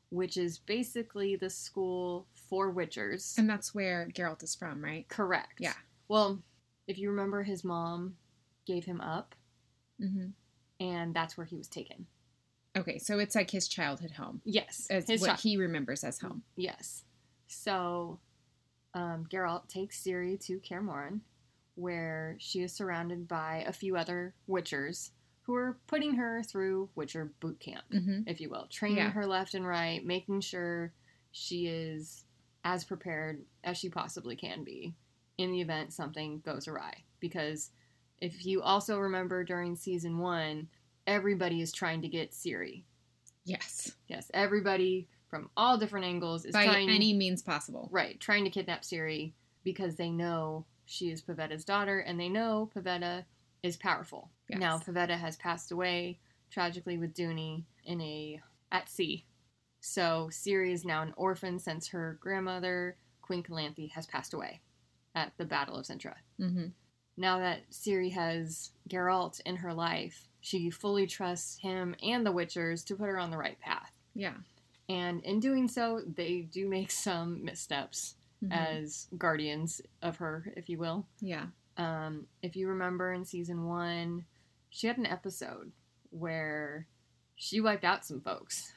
which 0.10 0.38
is 0.38 0.60
basically 0.60 1.36
the 1.36 1.50
school 1.50 2.28
for 2.50 2.74
witchers. 2.74 3.38
And 3.38 3.50
that's 3.50 3.74
where 3.76 4.08
Geralt 4.14 4.44
is 4.44 4.56
from, 4.56 4.84
right? 4.84 5.08
Correct. 5.10 5.54
Yeah. 5.60 5.74
Well, 6.08 6.40
if 6.88 6.98
you 6.98 7.10
remember, 7.10 7.44
his 7.44 7.64
mom 7.64 8.16
gave 8.66 8.86
him 8.86 9.02
up, 9.02 9.36
Mm-hmm. 10.02 10.28
and 10.86 11.14
that's 11.16 11.38
where 11.38 11.46
he 11.46 11.56
was 11.56 11.70
taken. 11.70 12.06
Okay, 12.78 13.00
so 13.00 13.18
it's 13.20 13.34
like 13.36 13.50
his 13.52 13.70
childhood 13.70 14.12
home. 14.12 14.42
Yes, 14.44 14.88
It's 14.90 15.10
his 15.10 15.22
what 15.22 15.28
child- 15.28 15.40
he 15.40 15.56
remembers 15.56 16.04
as 16.04 16.20
home. 16.20 16.44
Yes. 16.58 17.04
So, 17.48 18.20
um, 18.94 19.26
Geralt 19.32 19.70
takes 19.70 20.04
Ciri 20.04 20.38
to 20.46 20.60
Kaer 20.60 20.82
Morhen, 20.82 21.22
where 21.76 22.36
she 22.40 22.62
is 22.62 22.74
surrounded 22.74 23.28
by 23.28 23.64
a 23.66 23.72
few 23.72 23.96
other 23.96 24.34
witchers 24.50 25.12
who 25.46 25.54
are 25.56 25.78
putting 25.88 26.16
her 26.16 26.42
through 26.44 26.90
Witcher 26.96 27.32
boot 27.40 27.60
camp, 27.60 27.84
Mm-hmm. 27.92 28.22
if 28.28 28.42
you 28.42 28.50
will, 28.50 28.68
training 28.68 28.98
Yeah. 28.98 29.12
her 29.12 29.26
left 29.28 29.54
and 29.54 29.66
right, 29.68 30.04
making 30.06 30.42
sure 30.42 30.92
she 31.32 31.68
is 31.68 32.24
as 32.64 32.84
prepared 32.84 33.44
as 33.64 33.78
she 33.78 33.90
possibly 33.90 34.36
can 34.36 34.64
be 34.64 34.96
in 35.38 35.52
the 35.52 35.62
event 35.62 35.94
something 35.94 36.40
goes 36.46 36.68
awry. 36.68 37.04
Because 37.20 37.70
if 38.20 38.46
you 38.46 38.62
also 38.62 38.98
remember 39.00 39.44
during 39.44 39.76
season 39.76 40.18
one, 40.18 40.68
everybody 41.06 41.62
is 41.62 41.72
trying 41.72 42.02
to 42.02 42.08
get 42.08 42.32
Ciri. 42.32 42.84
Yes, 43.44 43.92
Yes, 44.08 44.32
everybody 44.34 45.08
from 45.30 45.50
all 45.56 45.78
different 45.78 46.06
angles 46.06 46.46
is 46.46 46.54
by 46.54 46.66
trying 46.66 46.90
any 46.90 47.14
means 47.14 47.42
possible. 47.44 47.90
right 47.92 48.20
trying 48.20 48.44
to 48.46 48.50
kidnap 48.50 48.82
Ciri 48.82 49.34
because 49.64 49.96
they 49.96 50.10
know 50.10 50.66
she 50.86 51.12
is 51.12 51.22
Pavetta's 51.22 51.66
daughter 51.66 52.00
and 52.00 52.20
they 52.20 52.30
know 52.30 52.70
Pavetta 52.76 53.26
is 53.66 53.78
powerful. 53.78 54.30
Yes. 54.50 54.60
Now 54.60 54.78
Pavetta 54.80 55.18
has 55.18 55.36
passed 55.38 55.72
away 55.72 56.20
tragically 56.52 56.98
with 56.98 57.14
Duny 57.14 57.64
in 57.84 58.00
a 58.02 58.40
at 58.72 58.88
sea. 58.90 59.26
So 59.82 60.30
Ciri 60.32 60.72
is 60.72 60.86
now 60.86 61.02
an 61.02 61.14
orphan 61.18 61.60
since 61.60 61.88
her 61.90 62.18
grandmother 62.22 62.98
Queen 63.22 63.44
Calanthe 63.44 63.92
has 63.92 64.06
passed 64.06 64.34
away 64.34 64.62
at 65.16 65.32
the 65.38 65.46
Battle 65.46 65.76
of 65.78 65.86
Cintra. 65.86 66.16
Mm-hmm. 66.40 66.68
Now 67.18 67.40
that 67.40 67.70
Ciri 67.72 68.12
has 68.14 68.72
Geralt 68.90 69.42
in 69.46 69.56
her 69.58 69.74
life, 69.74 70.28
she 70.42 70.70
fully 70.70 71.08
trusts 71.08 71.58
him 71.60 71.96
and 72.04 72.26
the 72.26 72.34
Witchers 72.34 72.86
to 72.86 72.96
put 72.96 73.08
her 73.08 73.18
on 73.20 73.32
the 73.32 73.38
right 73.38 73.60
path. 73.60 73.92
Yeah. 74.14 74.34
And 74.90 75.24
in 75.24 75.40
doing 75.40 75.68
so, 75.68 76.02
they 76.06 76.42
do 76.42 76.68
make 76.70 76.92
some 76.92 77.44
missteps 77.44 78.16
Mhm. 78.44 78.52
as 78.52 79.08
guardians 79.18 79.82
of 80.02 80.18
her, 80.18 80.52
if 80.56 80.70
you 80.70 80.78
will. 80.78 81.08
yeah. 81.22 81.48
Um, 81.78 82.28
if 82.42 82.56
you 82.56 82.68
remember 82.70 83.12
in 83.14 83.26
season 83.26 83.66
one, 83.66 84.26
she 84.70 84.88
had 84.88 84.98
an 84.98 85.06
episode 85.06 85.72
where 86.10 86.88
she 87.36 87.60
wiped 87.62 87.84
out 87.84 88.06
some 88.06 88.22
folks 88.22 88.72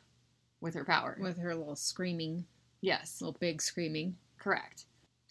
with 0.61 0.75
her 0.75 0.85
power. 0.85 1.17
With 1.21 1.39
her 1.39 1.55
little 1.55 1.77
screaming, 1.77 2.45
yes, 2.81 3.21
little 3.21 3.37
big 3.39 3.63
screaming, 3.63 4.17
correct. 4.39 4.87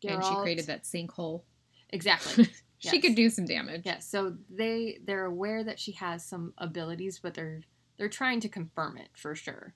and 0.07 0.23
she 0.23 0.35
created 0.35 0.67
that 0.67 0.83
sinkhole. 0.83 1.41
exactly. 1.89 2.47
She 2.79 2.97
Yes. 2.97 3.01
could 3.01 3.15
do 3.15 3.29
some 3.31 3.45
damage. 3.45 3.81
Yes, 3.85 4.07
so 4.07 4.35
they 4.51 4.99
they're 5.03 5.25
aware 5.25 5.63
that 5.63 5.79
she 5.79 5.93
has 5.93 6.23
some 6.23 6.53
abilities, 6.59 7.17
but 7.19 7.33
they're 7.33 7.61
they're 7.97 8.07
trying 8.07 8.39
to 8.41 8.49
confirm 8.49 8.97
it 8.97 9.09
for 9.17 9.33
sure 9.33 9.73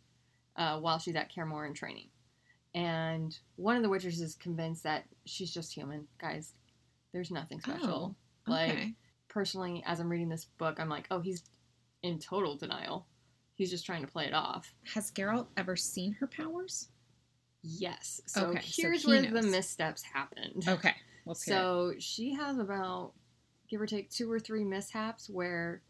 uh, 0.55 0.79
while 0.79 0.99
she's 0.99 1.15
at 1.15 1.33
Kaer 1.33 1.65
in 1.65 1.73
training. 1.73 2.09
And 2.75 3.35
one 3.55 3.75
of 3.75 3.81
the 3.81 3.89
witches 3.89 4.21
is 4.21 4.35
convinced 4.35 4.83
that 4.83 5.05
she's 5.25 5.51
just 5.51 5.73
human, 5.73 6.07
guys. 6.19 6.53
There's 7.13 7.31
nothing 7.31 7.59
special. 7.59 8.15
Oh, 8.47 8.51
like 8.51 8.71
okay. 8.71 8.93
personally, 9.27 9.83
as 9.85 9.99
I'm 9.99 10.09
reading 10.09 10.29
this 10.29 10.45
book, 10.45 10.79
I'm 10.79 10.89
like, 10.89 11.07
oh, 11.11 11.19
he's 11.19 11.43
in 12.03 12.19
total 12.19 12.55
denial. 12.57 13.07
He's 13.55 13.69
just 13.69 13.85
trying 13.85 14.01
to 14.01 14.07
play 14.11 14.25
it 14.25 14.33
off. 14.33 14.73
Has 14.93 15.11
Geralt 15.11 15.47
ever 15.57 15.75
seen 15.75 16.13
her 16.13 16.27
powers? 16.27 16.89
Yes. 17.63 18.21
So 18.25 18.47
Okay, 18.47 18.61
so 18.61 18.81
here's 18.81 19.03
he 19.03 19.07
where 19.11 19.21
the 19.21 19.43
missteps 19.43 20.01
happened. 20.01 20.63
Okay. 20.67 20.95
Let's. 21.25 21.45
So 21.45 21.93
she 21.99 22.33
has 22.33 22.57
about, 22.57 23.13
give 23.69 23.79
or 23.81 23.85
take, 23.85 24.09
two 24.09 24.31
or 24.31 24.39
three 24.39 24.63
mishaps 24.63 25.29
where 25.29 25.83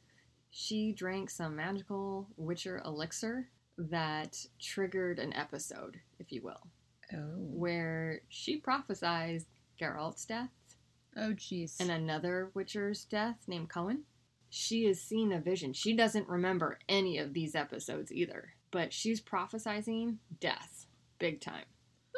she 0.49 0.91
drank 0.91 1.29
some 1.29 1.55
magical 1.55 2.27
Witcher 2.35 2.81
elixir 2.83 3.47
that 3.77 4.37
triggered 4.59 5.17
an 5.19 5.33
episode, 5.33 5.97
if 6.19 6.31
you 6.31 6.41
will, 6.41 6.67
Oh. 7.13 7.35
where 7.37 8.21
she 8.27 8.57
prophesied 8.57 9.45
Geralt's 9.79 10.25
death 10.25 10.49
Oh, 11.17 11.33
jeez. 11.33 11.79
and 11.79 11.91
another 11.91 12.51
Witcher's 12.53 13.05
death 13.05 13.43
named 13.47 13.69
Cohen. 13.69 14.03
She 14.49 14.85
has 14.85 15.01
seen 15.01 15.31
a 15.31 15.39
vision. 15.39 15.73
She 15.73 15.95
doesn't 15.95 16.27
remember 16.27 16.79
any 16.89 17.17
of 17.17 17.33
these 17.33 17.55
episodes 17.55 18.11
either, 18.11 18.53
but 18.71 18.91
she's 18.93 19.21
prophesizing 19.21 20.17
death 20.39 20.85
big 21.19 21.39
time. 21.41 21.65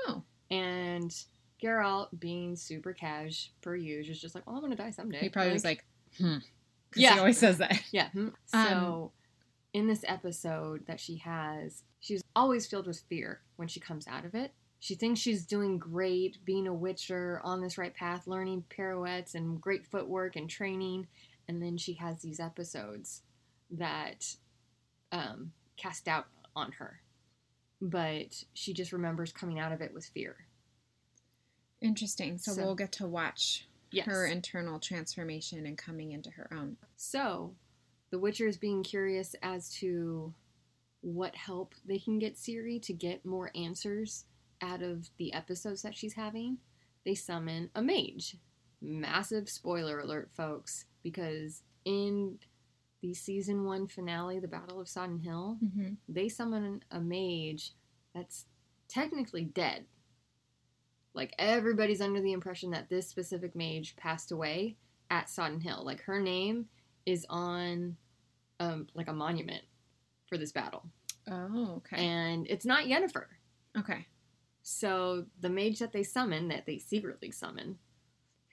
oh. 0.08 0.23
And 0.49 1.13
Geralt, 1.62 2.08
being 2.19 2.56
super 2.56 2.93
cash 2.93 3.51
per 3.62 3.75
usual, 3.75 4.12
is 4.12 4.21
just 4.21 4.36
like, 4.36 4.45
well, 4.45 4.56
I'm 4.56 4.62
gonna 4.62 4.75
die 4.75 4.91
someday. 4.91 5.19
He 5.19 5.29
probably 5.29 5.53
was 5.53 5.63
like, 5.63 5.86
hmm. 6.17 6.38
Yeah. 6.95 7.13
He 7.13 7.19
always 7.19 7.38
says 7.38 7.58
that. 7.58 7.82
yeah. 7.91 8.10
hmm. 8.12 8.27
Um, 8.27 8.67
So, 8.67 9.12
in 9.73 9.88
this 9.88 10.03
episode 10.08 10.86
that 10.86 10.99
she 10.99 11.17
has, 11.17 11.84
she's 11.99 12.21
always 12.36 12.67
filled 12.67 12.86
with 12.88 12.99
fear 13.10 13.41
when 13.56 13.67
she 13.67 13.79
comes 13.79 14.08
out 14.08 14.25
of 14.25 14.36
it. 14.36 14.53
She 14.84 14.96
thinks 14.96 15.22
she's 15.22 15.46
doing 15.46 15.78
great, 15.78 16.43
being 16.43 16.67
a 16.67 16.74
witcher, 16.74 17.39
on 17.41 17.62
this 17.62 17.78
right 17.78 17.96
path, 17.96 18.28
learning 18.28 18.65
pirouettes 18.67 19.34
and 19.34 19.62
great 19.62 19.86
footwork 19.86 20.36
and 20.36 20.50
training. 20.50 21.08
And 21.48 21.63
then 21.63 21.78
she 21.78 21.93
has 21.93 22.19
these 22.19 22.38
episodes 22.41 23.22
that 23.72 24.36
um, 25.13 25.54
cast 25.78 26.04
doubt 26.04 26.26
on 26.54 26.74
her. 26.74 27.00
But 27.82 28.43
she 28.54 28.74
just 28.74 28.91
remembers 28.91 29.32
coming 29.32 29.58
out 29.58 29.72
of 29.72 29.80
it 29.80 29.93
with 29.93 30.04
fear. 30.08 30.36
Interesting. 31.80 32.38
So, 32.38 32.52
So- 32.52 32.65
we'll 32.65 32.76
get 32.76 32.91
to 32.93 33.08
watch 33.08 33.65
Yes. 33.89 34.08
her 34.08 34.26
internal 34.26 34.82
transformation 34.82 35.65
and 35.65 35.78
coming 35.78 36.12
into 36.12 36.32
her 36.32 36.54
own. 36.54 36.76
So, 36.98 37.56
the 38.10 38.19
Witcher 38.19 38.48
is 38.48 38.58
being 38.58 38.84
curious 38.84 39.34
as 39.41 39.69
to 39.76 40.34
what 41.00 41.36
help 41.38 41.74
they 41.86 42.00
can 42.00 42.19
get 42.19 42.36
Ciri 42.36 42.82
to 42.82 42.91
get 42.91 43.24
more 43.24 43.50
answers 43.56 44.26
out 44.61 44.81
of 44.81 45.09
the 45.17 45.33
episodes 45.33 45.81
that 45.81 45.95
she's 45.95 46.13
having. 46.13 46.57
They 47.05 47.15
summon 47.15 47.69
a 47.75 47.81
mage. 47.81 48.37
Massive 48.81 49.49
spoiler 49.49 49.99
alert, 49.99 50.29
folks, 50.31 50.85
because 51.03 51.63
in 51.85 52.39
the 53.01 53.13
season 53.13 53.65
one 53.65 53.87
finale, 53.87 54.39
The 54.39 54.47
Battle 54.47 54.79
of 54.79 54.87
Sodden 54.87 55.19
Hill, 55.19 55.57
Mm-hmm. 55.63 55.93
they 56.07 56.29
summon 56.29 56.83
a 56.91 56.99
mage 56.99 57.73
that's 58.15 58.45
technically 58.87 59.43
dead. 59.43 59.85
Like 61.13 61.33
everybody's 61.37 62.01
under 62.01 62.21
the 62.21 62.31
impression 62.33 62.71
that 62.71 62.89
this 62.89 63.07
specific 63.07 63.55
mage 63.55 63.95
passed 63.95 64.31
away 64.31 64.77
at 65.09 65.29
Sodden 65.29 65.59
Hill. 65.61 65.83
Like 65.85 66.01
her 66.03 66.19
name 66.19 66.65
is 67.05 67.25
on 67.29 67.97
um 68.59 68.87
like 68.93 69.07
a 69.09 69.13
monument 69.13 69.63
for 70.27 70.37
this 70.37 70.51
battle. 70.51 70.83
Oh, 71.29 71.75
okay. 71.77 72.03
And 72.05 72.47
it's 72.49 72.65
not 72.65 72.85
Yennefer. 72.85 73.25
okay. 73.77 74.07
So 74.63 75.26
the 75.41 75.49
mage 75.49 75.80
that 75.80 75.91
they 75.91 76.04
summon, 76.04 76.47
that 76.47 76.65
they 76.65 76.80
secretly 76.80 77.32
summon, 77.32 77.78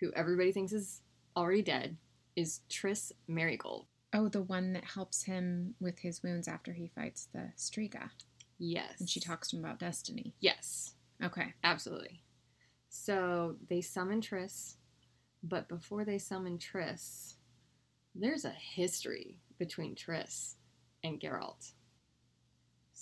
who 0.01 0.13
everybody 0.15 0.51
thinks 0.53 0.73
is 0.73 1.03
already 1.37 1.63
dead, 1.63 1.97
is 2.37 2.61
Triss 2.69 3.13
Merigold. 3.29 3.87
Oh, 4.13 4.29
the 4.29 4.43
one 4.43 4.73
that 4.73 4.85
helps 4.85 5.23
him 5.23 5.75
with 5.81 6.01
his 6.01 6.23
wounds 6.23 6.49
after 6.49 6.73
he 6.73 6.91
fights 6.95 7.29
the 7.33 7.53
Striga. 7.57 8.11
Yes. 8.59 8.99
And 8.99 9.09
she 9.09 9.21
talks 9.21 9.49
to 9.49 9.57
him 9.57 9.65
about 9.65 9.79
destiny. 9.79 10.35
Yes. 10.41 10.95
Okay. 11.23 11.55
Absolutely. 11.63 12.23
So 12.89 13.55
they 13.69 13.81
summon 13.81 14.21
Triss, 14.21 14.75
but 15.45 15.69
before 15.69 16.05
they 16.05 16.19
summon 16.19 16.59
Triss, 16.59 17.35
there's 18.17 18.45
a 18.45 18.51
history 18.51 19.39
between 19.59 19.95
Triss 19.95 20.57
and 21.05 21.21
Geralt. 21.21 21.73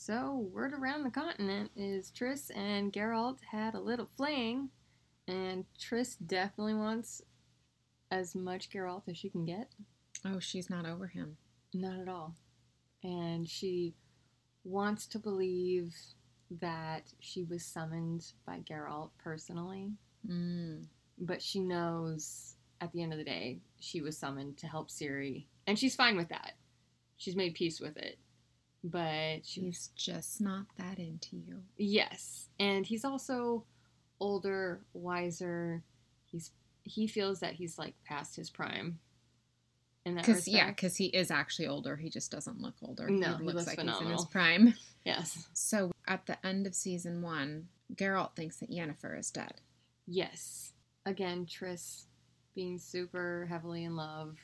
So 0.08 0.48
word 0.54 0.72
around 0.72 1.02
the 1.04 1.10
continent 1.10 1.70
is 1.76 2.10
Triss 2.10 2.50
and 2.56 2.90
Geralt 2.90 3.40
had 3.50 3.74
a 3.74 3.78
little 3.78 4.08
fling, 4.16 4.70
and 5.26 5.66
Triss 5.78 6.16
definitely 6.26 6.72
wants 6.72 7.20
as 8.10 8.34
much 8.34 8.70
Geralt 8.70 9.02
as 9.06 9.18
she 9.18 9.28
can 9.28 9.44
get. 9.44 9.68
Oh, 10.24 10.38
she's 10.38 10.70
not 10.70 10.86
over 10.86 11.08
him. 11.08 11.36
Not 11.74 12.00
at 12.00 12.08
all. 12.08 12.34
And 13.04 13.46
she 13.46 13.92
wants 14.64 15.06
to 15.08 15.18
believe 15.18 15.94
that 16.58 17.02
she 17.20 17.44
was 17.44 17.62
summoned 17.66 18.32
by 18.46 18.60
Geralt 18.60 19.10
personally, 19.18 19.92
Mm. 20.26 20.86
but 21.18 21.42
she 21.42 21.60
knows 21.60 22.54
at 22.80 22.90
the 22.92 23.02
end 23.02 23.12
of 23.12 23.18
the 23.18 23.24
day 23.26 23.60
she 23.78 24.00
was 24.00 24.16
summoned 24.16 24.56
to 24.56 24.66
help 24.68 24.88
Ciri, 24.88 25.44
and 25.66 25.78
she's 25.78 25.94
fine 25.94 26.16
with 26.16 26.30
that. 26.30 26.54
she's 27.18 27.36
made 27.36 27.52
peace 27.54 27.78
with 27.78 27.96
it. 27.98 28.16
But 28.84 29.40
He's 29.44 29.90
just 29.96 30.40
not 30.40 30.66
that 30.76 30.98
into 30.98 31.36
you. 31.36 31.62
yes, 31.76 32.48
and 32.60 32.86
he's 32.86 33.04
also 33.04 33.64
older, 34.20 34.80
wiser. 34.92 35.82
He's 36.24 36.52
he 36.84 37.06
feels 37.06 37.40
that 37.40 37.54
he's 37.54 37.78
like 37.78 37.94
past 38.04 38.36
his 38.36 38.50
prime. 38.50 38.98
And 40.06 40.16
Because 40.16 40.46
yeah, 40.48 40.68
because 40.68 40.96
he 40.96 41.06
is 41.06 41.30
actually 41.30 41.66
older. 41.66 41.96
He 41.96 42.08
just 42.08 42.30
doesn't 42.30 42.60
look 42.60 42.74
older. 42.82 43.10
No, 43.10 43.32
he 43.32 43.38
he 43.38 43.44
looks 43.44 43.54
looks 43.56 43.66
like 43.66 43.78
he's 43.80 43.84
in 43.84 43.88
his 43.88 43.96
phenomenal. 43.98 44.26
prime. 44.26 44.74
yes, 45.04 45.48
So 45.52 45.90
at 46.06 46.24
the 46.26 46.44
end 46.46 46.66
of 46.66 46.74
season 46.74 47.20
one, 47.20 47.68
Geralt 47.94 48.34
thinks 48.36 48.58
that 48.58 48.70
Yennefer 48.70 49.18
is 49.18 49.30
dead. 49.30 49.60
yes. 50.06 50.72
Again, 51.04 51.46
Triss 51.46 52.04
being 52.54 52.78
super 52.78 53.46
heavily 53.48 53.84
in 53.84 53.96
love 53.96 54.36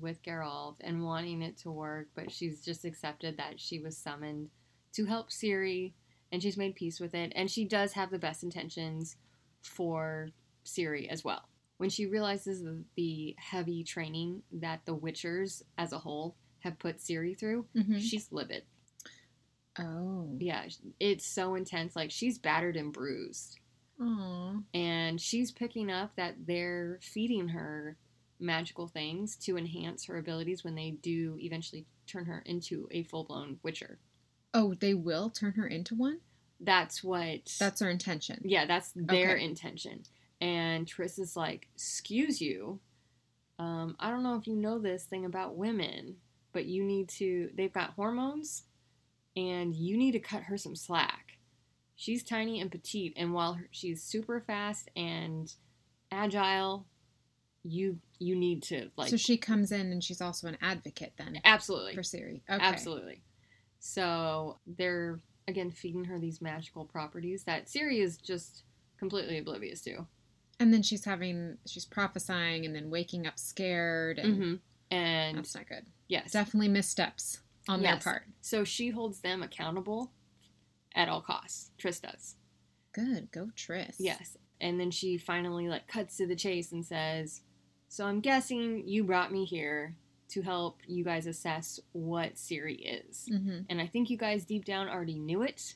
with 0.00 0.22
Geralt 0.22 0.76
and 0.80 1.04
wanting 1.04 1.42
it 1.42 1.56
to 1.58 1.70
work, 1.70 2.08
but 2.14 2.30
she's 2.30 2.64
just 2.64 2.84
accepted 2.84 3.36
that 3.36 3.60
she 3.60 3.78
was 3.78 3.96
summoned 3.96 4.48
to 4.94 5.04
help 5.06 5.30
Ciri, 5.30 5.92
and 6.30 6.42
she's 6.42 6.56
made 6.56 6.74
peace 6.74 6.98
with 7.00 7.14
it. 7.14 7.32
And 7.34 7.50
she 7.50 7.64
does 7.64 7.92
have 7.92 8.10
the 8.10 8.18
best 8.18 8.42
intentions 8.42 9.16
for 9.62 10.30
Ciri 10.64 11.08
as 11.08 11.24
well. 11.24 11.48
When 11.78 11.90
she 11.90 12.06
realizes 12.06 12.62
the, 12.96 13.34
heavy 13.38 13.82
training 13.84 14.42
that 14.52 14.80
the 14.84 14.96
Witchers 14.96 15.62
as 15.78 15.92
a 15.92 15.98
whole 15.98 16.36
have 16.60 16.78
put 16.78 16.98
Ciri 16.98 17.36
through, 17.38 17.66
Mhm. 17.74 18.00
she's 18.00 18.30
livid. 18.30 18.64
Oh. 19.78 20.36
Yeah, 20.38 20.68
it's 21.00 21.26
so 21.26 21.54
intense. 21.54 21.96
Like 21.96 22.10
she's 22.10 22.38
battered 22.38 22.76
and 22.76 22.92
bruised. 22.92 23.58
Aw. 24.00 24.56
and 24.74 25.20
she's 25.20 25.52
picking 25.52 25.88
up 25.90 26.16
that 26.16 26.34
they're 26.46 26.98
feeding 27.02 27.48
her 27.48 27.96
magical 28.42 28.88
things 28.88 29.36
to 29.36 29.56
enhance 29.56 30.04
her 30.06 30.18
abilities 30.18 30.64
when 30.64 30.74
they 30.74 30.90
do 30.90 31.36
eventually 31.40 31.86
turn 32.06 32.24
her 32.26 32.42
into 32.44 32.88
a 32.90 33.02
full-blown 33.04 33.58
witcher 33.62 33.98
Oh, 34.54 34.74
they 34.74 34.92
will 34.92 35.30
turn 35.30 35.52
her 35.52 35.66
into 35.66 35.94
one? 35.94 36.18
that's 36.60 37.02
what 37.02 37.50
That's 37.58 37.80
her 37.80 37.90
intention. 37.90 38.40
yeah 38.44 38.66
that's 38.66 38.92
their 38.94 39.34
Okay. 39.34 39.44
intention 39.44 40.02
and 40.40 40.86
Triss 40.86 41.18
is 41.18 41.36
like 41.36 41.68
excuse 41.74 42.40
you 42.40 42.78
um, 43.58 43.96
i 43.98 44.10
don't 44.10 44.22
know 44.22 44.36
if 44.36 44.46
you 44.46 44.56
know 44.56 44.78
this 44.78 45.04
thing 45.04 45.24
about 45.24 45.56
women 45.56 46.16
but 46.52 46.66
you 46.66 46.84
need 46.84 47.08
to 47.08 47.50
they've 47.56 47.72
got 47.72 47.90
hormones 47.94 48.64
and 49.36 49.74
you 49.74 49.96
need 49.96 50.12
to 50.12 50.18
cut 50.20 50.42
her 50.44 50.56
some 50.58 50.76
slack 50.76 51.38
she's 51.96 52.22
tiny 52.22 52.60
and 52.60 52.70
petite 52.70 53.14
and 53.16 53.32
while 53.32 53.54
her- 53.54 53.68
she's 53.70 54.02
super 54.02 54.40
fast 54.40 54.88
and 54.94 55.54
agile 56.10 56.86
you 57.64 57.98
you 58.18 58.34
need 58.34 58.62
to 58.62 58.90
like 58.96 59.08
so 59.08 59.16
she 59.16 59.36
comes 59.36 59.70
in 59.70 59.92
and 59.92 60.02
she's 60.02 60.20
also 60.20 60.48
an 60.48 60.56
advocate 60.60 61.12
then 61.16 61.40
absolutely 61.44 61.94
for 61.94 62.02
Ciri. 62.02 62.40
Okay. 62.50 62.58
absolutely 62.64 63.22
so 63.78 64.58
they're 64.66 65.20
again 65.48 65.70
feeding 65.70 66.04
her 66.04 66.18
these 66.18 66.40
magical 66.40 66.84
properties 66.84 67.44
that 67.44 67.66
Ciri 67.66 67.98
is 68.02 68.16
just 68.16 68.64
completely 68.98 69.38
oblivious 69.38 69.80
to 69.82 70.06
And 70.60 70.72
then 70.72 70.82
she's 70.82 71.04
having 71.04 71.56
she's 71.66 71.84
prophesying 71.84 72.64
and 72.66 72.74
then 72.74 72.90
waking 72.90 73.26
up 73.26 73.38
scared 73.38 74.18
and 74.18 74.36
hmm 74.36 74.54
and 74.90 75.38
that's 75.38 75.54
not 75.54 75.68
good. 75.68 75.86
yes 76.08 76.32
Definitely 76.32 76.68
missteps 76.68 77.40
on 77.68 77.80
Yes. 77.80 78.04
their 78.04 78.12
part. 78.12 78.22
so 78.40 78.64
she 78.64 78.90
holds 78.90 79.20
them 79.20 79.42
accountable 79.42 80.10
at 80.94 81.08
all 81.08 81.20
costs 81.22 81.70
Triss 81.78 82.00
does 82.02 82.34
Good. 82.92 83.30
Go 83.30 83.50
Triss 83.56 83.96
yes 83.98 84.36
and 84.60 84.78
then 84.78 84.90
she 84.90 85.16
finally 85.18 85.68
like 85.68 85.86
cuts 85.88 86.16
to 86.18 86.26
the 86.26 86.36
chase 86.36 86.70
and 86.72 86.84
says 86.84 87.40
so 87.92 88.06
i'm 88.06 88.20
guessing 88.20 88.82
you 88.88 89.04
brought 89.04 89.30
me 89.32 89.44
here 89.44 89.94
to 90.30 90.40
help 90.40 90.78
you 90.86 91.04
guys 91.04 91.26
assess 91.26 91.78
what 91.92 92.36
Ciri 92.36 92.78
is 93.08 93.28
Mm-hmm. 93.30 93.58
and 93.68 93.80
i 93.80 93.86
think 93.86 94.08
you 94.08 94.16
guys 94.16 94.44
deep 94.46 94.64
down 94.64 94.88
already 94.88 95.18
knew 95.18 95.42
it 95.42 95.74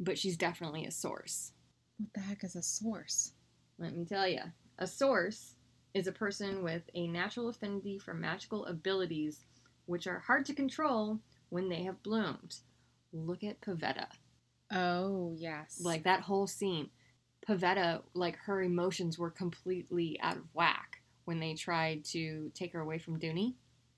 but 0.00 0.18
she's 0.18 0.36
definitely 0.38 0.84
a 0.86 0.90
source 0.90 1.52
What 1.98 2.12
the 2.14 2.20
heck 2.20 2.42
is 2.44 2.56
a 2.56 2.62
source? 2.62 3.32
Let 3.78 3.94
me 3.96 4.04
tell 4.04 4.26
you. 4.26 4.40
A 4.78 4.86
source 4.86 5.54
is 5.94 6.06
a 6.08 6.12
person 6.12 6.62
with 6.64 6.82
a 6.94 7.06
natural 7.06 7.48
affinity 7.48 7.98
for 7.98 8.14
magical 8.14 8.66
abilities 8.66 9.44
which 9.86 10.06
are 10.08 10.18
hard 10.20 10.44
to 10.46 10.54
control 10.54 11.20
when 11.50 11.68
they 11.68 11.82
have 11.84 12.02
bloomed. 12.02 12.56
Look 13.12 13.44
at 13.44 13.60
Pavetta. 13.60 14.06
Oh 14.72 15.34
yes. 15.38 15.80
Like 15.82 16.02
that 16.04 16.22
whole 16.22 16.46
scene. 16.48 16.90
Pavetta, 17.48 18.02
like 18.14 18.36
her 18.46 18.62
emotions 18.62 19.18
were 19.18 19.30
completely 19.30 20.18
out 20.20 20.36
of 20.36 20.44
whack 20.54 20.93
when 21.24 21.40
they 21.40 21.54
tried 21.54 22.04
to 22.06 22.50
take 22.54 22.72
her 22.72 22.80
away 22.80 22.98
from 22.98 23.18
Duny. 23.18 23.54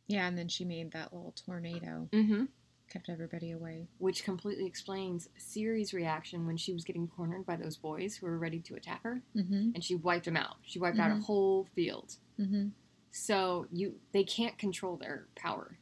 yeah, 0.07 0.27
and 0.29 0.37
then 0.39 0.49
she 0.49 0.65
made 0.65 0.93
that 0.93 1.13
little 1.13 1.35
tornado, 1.45 2.09
Mm-hmm. 2.13 2.45
kept 2.89 3.09
everybody 3.09 3.51
away. 3.51 3.89
Which 3.99 4.23
completely 4.25 4.67
explains 4.67 5.29
Ciri's 5.39 5.93
reaction 5.93 6.47
when 6.47 6.57
she 6.57 6.73
was 6.73 6.85
getting 6.85 7.09
cornered 7.09 7.45
by 7.45 7.57
those 7.57 7.77
boys 7.77 8.17
who 8.17 8.27
were 8.27 8.39
ready 8.39 8.61
to 8.61 8.75
attack 8.77 9.03
her, 9.03 9.23
Mm-hmm. 9.35 9.71
and 9.75 9.83
she 9.83 9.97
wiped 9.97 10.27
them 10.27 10.37
out. 10.37 10.57
She 10.63 10.79
wiped 10.79 10.99
out 11.01 11.11
a 11.11 11.15
Mhm. 11.15 11.23
whole 11.25 11.65
field. 11.75 12.15
Mm-hmm. 12.39 12.69
So 13.11 13.67
you 13.73 13.97
they 14.13 14.25
can't 14.25 14.57
control 14.59 14.97
their 14.97 15.27
power. 15.37 15.79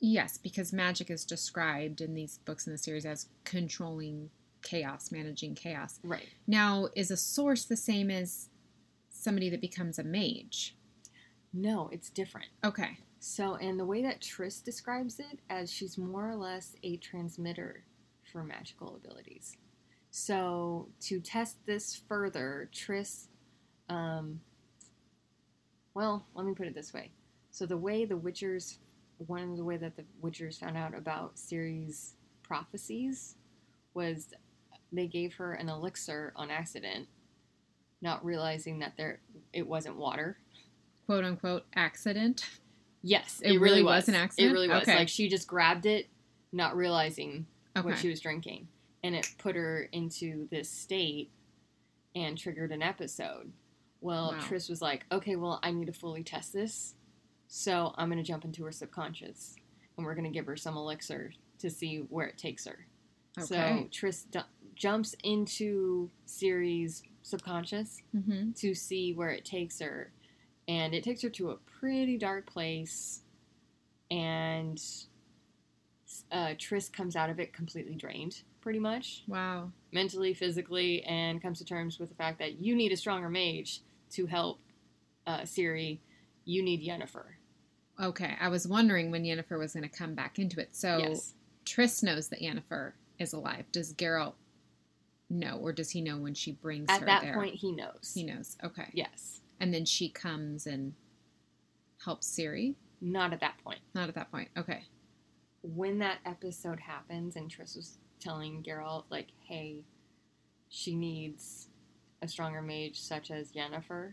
Yes, 0.00 0.38
because 0.38 0.72
magic 0.72 1.10
is 1.10 1.24
described 1.24 2.00
in 2.00 2.14
these 2.14 2.38
books 2.38 2.66
in 2.66 2.72
the 2.72 2.78
series 2.78 3.04
as 3.04 3.28
controlling 3.44 4.30
chaos, 4.62 5.10
managing 5.12 5.54
chaos. 5.54 6.00
Right. 6.02 6.28
Now, 6.46 6.88
is 6.96 7.10
a 7.10 7.16
source 7.16 7.64
the 7.64 7.76
same 7.76 8.10
as 8.10 8.48
somebody 9.10 9.50
that 9.50 9.60
becomes 9.60 9.98
a 9.98 10.04
mage? 10.04 10.76
No, 11.52 11.88
it's 11.92 12.10
different. 12.10 12.48
Okay. 12.64 12.98
So, 13.20 13.56
and 13.56 13.78
the 13.78 13.84
way 13.84 14.02
that 14.02 14.20
Triss 14.20 14.62
describes 14.62 15.18
it, 15.18 15.40
as 15.50 15.72
she's 15.72 15.98
more 15.98 16.30
or 16.30 16.36
less 16.36 16.76
a 16.82 16.96
transmitter 16.98 17.84
for 18.32 18.44
magical 18.44 18.96
abilities. 18.96 19.56
So, 20.10 20.88
to 21.00 21.20
test 21.20 21.56
this 21.66 22.00
further, 22.08 22.70
Triss, 22.72 23.26
um, 23.88 24.40
well, 25.94 26.26
let 26.34 26.46
me 26.46 26.54
put 26.54 26.66
it 26.66 26.74
this 26.74 26.92
way. 26.92 27.10
So, 27.50 27.66
the 27.66 27.76
way 27.76 28.04
the 28.04 28.18
Witchers, 28.18 28.78
one 29.18 29.50
of 29.50 29.56
the 29.56 29.64
way 29.64 29.76
that 29.78 29.96
the 29.96 30.04
Witchers 30.22 30.60
found 30.60 30.76
out 30.76 30.96
about 30.96 31.36
Ciri's 31.36 32.14
prophecies 32.42 33.34
was 33.94 34.28
they 34.92 35.06
gave 35.06 35.34
her 35.34 35.54
an 35.54 35.68
elixir 35.68 36.32
on 36.36 36.50
accident, 36.50 37.08
not 38.00 38.24
realizing 38.24 38.78
that 38.78 38.94
there 38.96 39.20
it 39.52 39.66
wasn't 39.66 39.96
water. 39.96 40.38
Quote 41.08 41.24
unquote 41.24 41.64
accident. 41.74 42.44
Yes, 43.02 43.40
It 43.42 43.58
really 43.60 43.82
was 43.82 44.08
an 44.08 44.14
accident? 44.14 44.50
It 44.50 44.52
really 44.52 44.68
was. 44.68 44.82
Okay. 44.82 44.94
Like 44.94 45.08
she 45.08 45.26
just 45.26 45.48
grabbed 45.48 45.86
it, 45.86 46.06
not 46.52 46.76
realizing 46.76 47.46
Okay. 47.74 47.88
what 47.88 47.96
she 47.96 48.10
was 48.10 48.20
drinking, 48.20 48.68
and 49.02 49.14
it 49.14 49.26
put 49.38 49.56
her 49.56 49.88
into 49.92 50.48
this 50.50 50.68
state 50.68 51.30
and 52.14 52.36
triggered 52.36 52.72
an 52.72 52.82
episode. 52.82 53.50
Well, 54.02 54.32
Wow. 54.32 54.40
Triss 54.40 54.68
was 54.68 54.82
like, 54.82 55.06
"Okay, 55.10 55.36
well, 55.36 55.60
I 55.62 55.70
need 55.70 55.86
to 55.86 55.94
fully 55.94 56.22
test 56.22 56.52
this, 56.52 56.94
so 57.46 57.94
I'm 57.96 58.10
going 58.10 58.22
to 58.22 58.28
jump 58.28 58.44
into 58.44 58.62
her 58.64 58.72
subconscious, 58.72 59.56
and 59.96 60.04
we're 60.04 60.14
going 60.14 60.30
to 60.30 60.30
give 60.30 60.44
her 60.44 60.56
some 60.56 60.76
elixir 60.76 61.32
to 61.60 61.70
see 61.70 62.00
where 62.00 62.26
it 62.26 62.36
takes 62.36 62.66
her." 62.66 62.86
So 63.40 63.56
Triss 63.90 64.30
du- 64.30 64.44
jumps 64.74 65.14
into 65.24 66.10
Ciri's 66.26 67.02
subconscious 67.22 68.02
mm-hmm. 68.14 68.50
to 68.52 68.74
see 68.74 69.14
where 69.14 69.30
it 69.30 69.46
takes 69.46 69.80
her. 69.80 70.12
And 70.68 70.94
it 70.94 71.02
takes 71.02 71.22
her 71.22 71.30
to 71.30 71.50
a 71.50 71.56
pretty 71.56 72.16
dark 72.18 72.46
place. 72.46 73.22
And 74.10 74.80
uh, 76.30 76.48
Triss 76.58 76.92
comes 76.92 77.16
out 77.16 77.30
of 77.30 77.40
it 77.40 77.52
completely 77.52 77.94
drained, 77.94 78.42
pretty 78.60 78.78
much, 78.78 79.24
Wow. 79.26 79.72
mentally, 79.92 80.34
physically, 80.34 81.02
and 81.04 81.42
comes 81.42 81.58
to 81.58 81.64
terms 81.64 81.98
with 81.98 82.08
the 82.10 82.14
fact 82.14 82.38
that 82.38 82.60
you 82.60 82.74
need 82.74 82.92
a 82.92 82.96
stronger 82.96 83.28
mage 83.28 83.80
to 84.12 84.26
help 84.26 84.60
uh, 85.26 85.40
Ciri. 85.40 85.98
You 86.44 86.62
need 86.62 86.82
Yennefer. 86.86 87.24
Okay. 88.00 88.36
I 88.40 88.48
was 88.48 88.66
wondering 88.66 89.10
when 89.10 89.24
Yennefer 89.24 89.58
was 89.58 89.74
going 89.74 89.88
to 89.88 89.94
come 89.94 90.14
back 90.14 90.38
into 90.38 90.60
it. 90.60 90.74
So 90.74 90.98
yes. 90.98 91.34
Triss 91.66 92.02
knows 92.02 92.28
that 92.28 92.40
Yennefer 92.40 92.92
is 93.18 93.32
alive. 93.32 93.64
Does 93.72 93.92
Geralt 93.92 94.34
know, 95.28 95.58
or 95.60 95.72
does 95.72 95.90
he 95.90 96.00
know 96.00 96.16
when 96.16 96.32
she 96.32 96.52
brings 96.52 96.86
At 96.88 97.00
her 97.00 97.06
there? 97.06 97.14
At 97.16 97.22
that 97.24 97.34
point, 97.34 97.54
he 97.56 97.72
knows. 97.72 98.12
he 98.14 98.22
knows. 98.22 98.56
Okay. 98.64 98.88
Yes. 98.94 99.40
And 99.60 99.72
then 99.74 99.84
she 99.84 100.08
comes 100.08 100.66
and 100.66 100.94
helps 102.04 102.28
Ciri. 102.30 102.74
Not 103.00 103.32
at 103.32 103.40
that 103.40 103.58
point. 103.64 103.80
Not 103.94 104.08
at 104.08 104.14
that 104.14 104.30
point. 104.30 104.48
Okay. 104.56 104.84
when 105.62 105.98
that 105.98 106.18
episode 106.24 106.78
happens 106.78 107.34
and 107.34 107.50
Triss 107.50 107.74
was 107.76 107.98
telling 108.20 108.62
Geralt, 108.62 109.04
like, 109.10 109.26
hey, 109.44 109.82
she 110.68 110.94
needs 110.94 111.66
a 112.22 112.28
stronger 112.28 112.62
mage 112.62 112.98
such 113.00 113.30
as 113.32 113.50
Yennefer, 113.52 114.12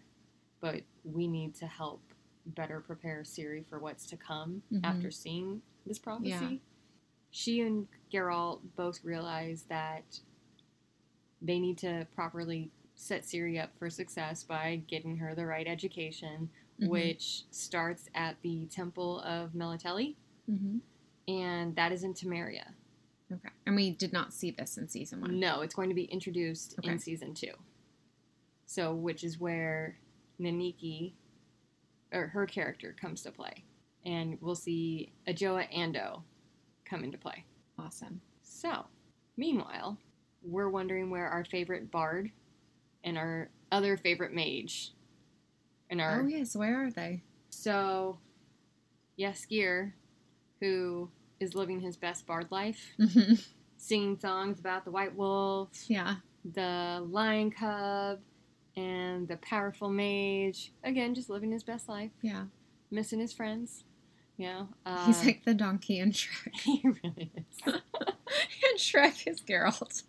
but 0.59 0.81
we 1.03 1.27
need 1.27 1.53
to 1.55 1.67
help 1.67 2.01
better 2.47 2.79
prepare 2.79 3.21
Ciri 3.23 3.63
for 3.69 3.77
what's 3.79 4.07
to 4.07 4.17
come 4.17 4.63
Mhm. 4.71 4.81
after 4.83 5.11
seeing 5.11 5.61
this 5.85 5.99
prophecy. 5.99 6.29
Yeah. 6.29 6.57
She 7.29 7.61
and 7.61 7.87
Geralt 8.11 8.61
both 8.75 9.03
realize 9.03 9.63
that 9.69 10.19
they 11.41 11.59
need 11.59 11.77
to 11.79 12.07
properly 12.15 12.71
set 12.95 13.23
Ciri 13.23 13.61
up 13.61 13.75
for 13.77 13.89
success 13.89 14.43
by 14.43 14.81
getting 14.87 15.17
her 15.17 15.35
the 15.35 15.45
right 15.45 15.67
education, 15.67 16.49
Mhm. 16.79 16.89
which 16.89 17.43
starts 17.51 18.09
at 18.15 18.41
the 18.41 18.65
Temple 18.67 19.21
of 19.21 19.51
Melitele 19.53 20.15
Mm-hmm. 20.49 20.77
and 21.27 21.75
that 21.75 21.91
is 21.91 22.03
in 22.03 22.13
Temeria. 22.13 22.73
Okay. 23.31 23.49
And 23.65 23.75
we 23.75 23.91
did 23.91 24.13
not 24.13 24.33
see 24.33 24.51
this 24.51 24.77
in 24.77 24.87
season 24.87 25.21
one. 25.21 25.39
No, 25.39 25.61
it's 25.61 25.73
going 25.73 25.89
to 25.89 25.95
be 25.95 26.03
introduced 26.05 26.75
Okay. 26.79 26.91
in 26.91 26.99
season 26.99 27.33
two. 27.33 27.53
So, 28.67 28.93
which 28.93 29.23
is 29.23 29.39
where 29.39 29.97
Nenneke, 30.39 31.13
or 32.11 32.27
her 32.27 32.45
character, 32.45 32.93
comes 32.99 33.23
to 33.23 33.31
play. 33.31 33.63
And 34.05 34.39
we'll 34.41 34.55
see 34.55 35.11
Adjoa 35.27 35.67
Andoh 35.73 36.21
come 36.83 37.03
into 37.03 37.17
play. 37.17 37.43
Awesome. 37.79 38.21
So, 38.43 38.85
meanwhile, 39.37 39.97
we're 40.43 40.69
wondering 40.69 41.09
where 41.09 41.27
our 41.27 41.43
favorite 41.43 41.89
bard 41.89 42.31
and 43.05 43.17
our 43.17 43.49
other 43.71 43.95
favorite 43.95 44.33
mage 44.33 44.91
and 45.89 46.01
our 46.01 46.21
Oh 46.23 46.27
yes, 46.27 46.55
where 46.55 46.83
are 46.85 46.91
they? 46.91 47.23
so 47.49 48.19
Jaskier, 49.17 49.93
who 50.59 51.09
is 51.39 51.55
living 51.55 51.79
his 51.79 51.95
best 51.95 52.25
bard 52.27 52.47
life, 52.51 52.93
singing 53.77 54.19
songs 54.19 54.59
about 54.59 54.83
the 54.85 54.91
white 54.91 55.15
wolf, 55.15 55.69
yeah. 55.87 56.15
the 56.53 57.05
lion 57.09 57.49
cub, 57.51 58.19
and 58.75 59.25
the 59.27 59.37
powerful 59.37 59.89
mage. 59.89 60.73
Again, 60.83 61.15
just 61.15 61.29
living 61.29 61.51
his 61.51 61.63
best 61.63 61.87
life, 61.87 62.11
Yeah. 62.21 62.45
missing 62.91 63.19
his 63.19 63.31
friends. 63.31 63.85
You 64.37 64.47
know, 64.47 64.69
uh, 64.85 65.05
He's 65.05 65.23
like 65.25 65.45
the 65.45 65.53
donkey 65.53 65.99
in 65.99 66.11
Shrek. 66.11 66.55
he 66.63 66.81
really 66.83 67.31
is. 67.37 67.73
and 68.69 68.79
Shrek 68.79 69.27
is 69.27 69.41
Geralt. 69.41 70.03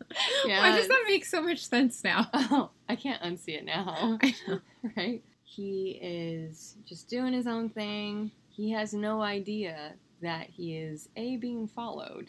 Yeah. 0.44 0.60
Why 0.70 0.76
does 0.76 0.88
that 0.88 1.04
make 1.06 1.24
so 1.24 1.42
much 1.42 1.66
sense 1.66 2.02
now? 2.04 2.28
Oh, 2.34 2.70
I 2.88 2.96
can't 2.96 3.22
unsee 3.22 3.58
it 3.58 3.64
now. 3.64 4.18
Right? 4.96 5.22
He 5.42 5.98
is 6.00 6.76
just 6.86 7.08
doing 7.08 7.32
his 7.32 7.46
own 7.46 7.70
thing. 7.70 8.30
He 8.50 8.70
has 8.72 8.94
no 8.94 9.20
idea 9.20 9.94
that 10.22 10.48
he 10.48 10.76
is 10.76 11.08
A, 11.16 11.36
being 11.36 11.66
followed, 11.66 12.28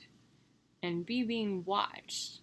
and 0.82 1.06
B, 1.06 1.24
being 1.24 1.64
watched 1.66 2.40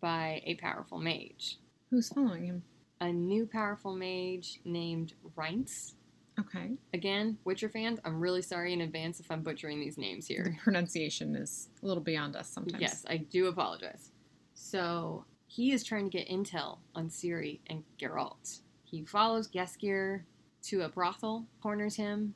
by 0.00 0.42
a 0.44 0.54
powerful 0.56 0.98
mage. 0.98 1.58
Who's 1.90 2.08
following 2.08 2.44
him? 2.44 2.62
A 3.00 3.12
new 3.12 3.46
powerful 3.46 3.94
mage 3.94 4.60
named 4.64 5.12
Rience. 5.36 5.94
Okay. 6.38 6.72
Again, 6.94 7.38
Witcher 7.44 7.68
fans, 7.68 7.98
I'm 8.04 8.20
really 8.20 8.42
sorry 8.42 8.72
in 8.72 8.80
advance 8.80 9.20
if 9.20 9.30
I'm 9.30 9.42
butchering 9.42 9.80
these 9.80 9.98
names 9.98 10.26
here. 10.26 10.44
The 10.44 10.62
pronunciation 10.62 11.34
is 11.34 11.68
a 11.82 11.86
little 11.86 12.02
beyond 12.02 12.36
us 12.36 12.48
sometimes. 12.48 12.80
Yes, 12.80 13.04
I 13.08 13.18
do 13.18 13.46
apologize. 13.46 14.12
So 14.54 15.24
he 15.46 15.72
is 15.72 15.82
trying 15.84 16.08
to 16.08 16.16
get 16.16 16.28
intel 16.28 16.78
on 16.94 17.08
Ciri 17.08 17.60
and 17.68 17.82
Geralt. 18.00 18.60
He 18.84 19.04
follows 19.04 19.48
Jaskier 19.48 20.22
to 20.64 20.82
a 20.82 20.88
brothel, 20.88 21.46
corners 21.62 21.96
him, 21.96 22.34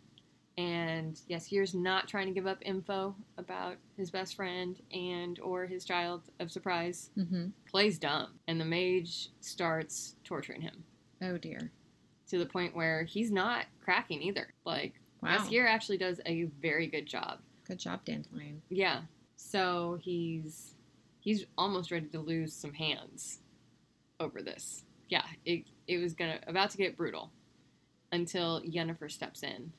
and 0.58 1.18
Jaskier's 1.30 1.74
not 1.74 2.08
trying 2.08 2.26
to 2.26 2.32
give 2.32 2.46
up 2.46 2.58
info 2.62 3.14
about 3.38 3.76
his 3.96 4.10
best 4.10 4.34
friend 4.36 4.80
and 4.92 5.38
or 5.40 5.66
his 5.66 5.84
child 5.84 6.22
of 6.40 6.50
surprise. 6.50 7.10
Mm-hmm. 7.16 7.46
Plays 7.70 7.98
dumb, 7.98 8.34
and 8.46 8.60
the 8.60 8.64
mage 8.64 9.30
starts 9.40 10.16
torturing 10.24 10.60
him 10.60 10.84
Oh 11.22 11.38
dear. 11.38 11.70
To 12.32 12.38
the 12.38 12.46
point 12.46 12.74
where 12.74 13.04
he's 13.04 13.30
not 13.30 13.66
cracking 13.84 14.22
either. 14.22 14.54
Like 14.64 14.94
Wow. 15.22 15.36
Jaskier 15.36 15.66
actually 15.68 15.98
does 15.98 16.18
a 16.24 16.44
very 16.62 16.86
good 16.86 17.04
job. 17.04 17.40
Good 17.68 17.78
job, 17.78 18.06
Dandelion. 18.06 18.62
Yeah. 18.70 19.02
So 19.36 19.98
he's 20.00 20.74
he's 21.20 21.44
almost 21.58 21.90
ready 21.90 22.06
to 22.06 22.18
lose 22.18 22.54
some 22.54 22.72
hands 22.72 23.40
over 24.18 24.40
this. 24.40 24.82
Yeah, 25.10 25.24
it 25.44 25.64
it 25.86 25.98
was 25.98 26.14
gonna 26.14 26.38
about 26.46 26.70
to 26.70 26.78
get 26.78 26.96
brutal 26.96 27.30
until 28.12 28.62
Yennefer 28.62 29.10
steps 29.10 29.42
in 29.42 29.70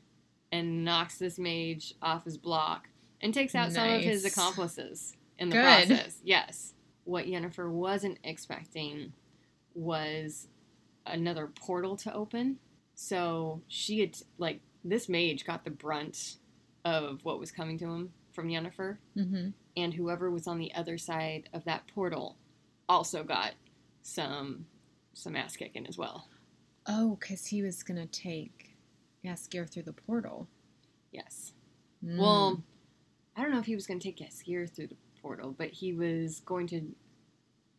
and 0.52 0.86
knocks 0.86 1.18
this 1.18 1.40
mage 1.40 1.96
off 2.04 2.24
his 2.24 2.38
block 2.38 2.88
and 3.20 3.34
takes 3.34 3.56
out 3.56 3.72
some 3.72 3.90
of 3.90 4.02
his 4.02 4.26
accomplices 4.26 5.18
in 5.40 5.50
the 5.50 5.56
Good. 5.56 5.88
process. 5.88 6.20
Yes. 6.24 6.76
What 7.06 7.26
Yennefer 7.26 7.68
wasn't 7.72 8.20
expecting 8.24 9.12
was 9.74 10.48
another 11.06 11.48
portal 11.48 11.96
to 11.98 12.14
open. 12.14 12.58
So 12.96 13.62
she 13.68 14.00
had 14.00 14.18
like 14.38 14.60
this 14.84 15.10
mage 15.10 15.46
got 15.46 15.64
the 15.64 15.72
brunt 15.72 16.36
of 16.86 17.24
what 17.24 17.40
was 17.40 17.52
coming 17.52 17.78
to 17.80 17.86
him 17.86 18.14
from 18.34 18.48
Yennefer, 18.50 18.98
Mm-hmm. 19.18 19.50
and 19.78 19.94
whoever 19.94 20.30
was 20.32 20.48
on 20.48 20.58
the 20.58 20.74
other 20.74 20.98
side 20.98 21.50
of 21.54 21.64
that 21.66 21.88
portal 21.94 22.38
also 22.90 23.24
got 23.24 23.52
some 24.02 24.66
some 25.14 25.36
ass 25.36 25.56
kicking 25.56 25.88
as 25.88 25.98
well. 25.98 26.28
Oh, 26.88 27.16
because 27.20 27.46
he 27.48 27.62
was 27.62 27.84
gonna 27.84 28.08
take 28.08 28.76
Jaskier 29.24 29.70
through 29.70 29.84
the 29.84 29.94
portal. 29.94 30.48
Yes. 31.12 31.54
Mm. 32.04 32.18
Well, 32.18 32.64
I 33.38 33.42
don't 33.42 33.52
know 33.52 33.60
if 33.60 33.66
he 33.66 33.76
was 33.76 33.88
going 33.88 34.00
to 34.00 34.04
take 34.12 34.18
Jaskier 34.18 34.70
through 34.70 34.88
the 34.88 34.98
portal, 35.22 35.56
but 35.58 35.70
he 35.70 35.94
was 35.94 36.42
going 36.42 36.68
to 36.68 36.82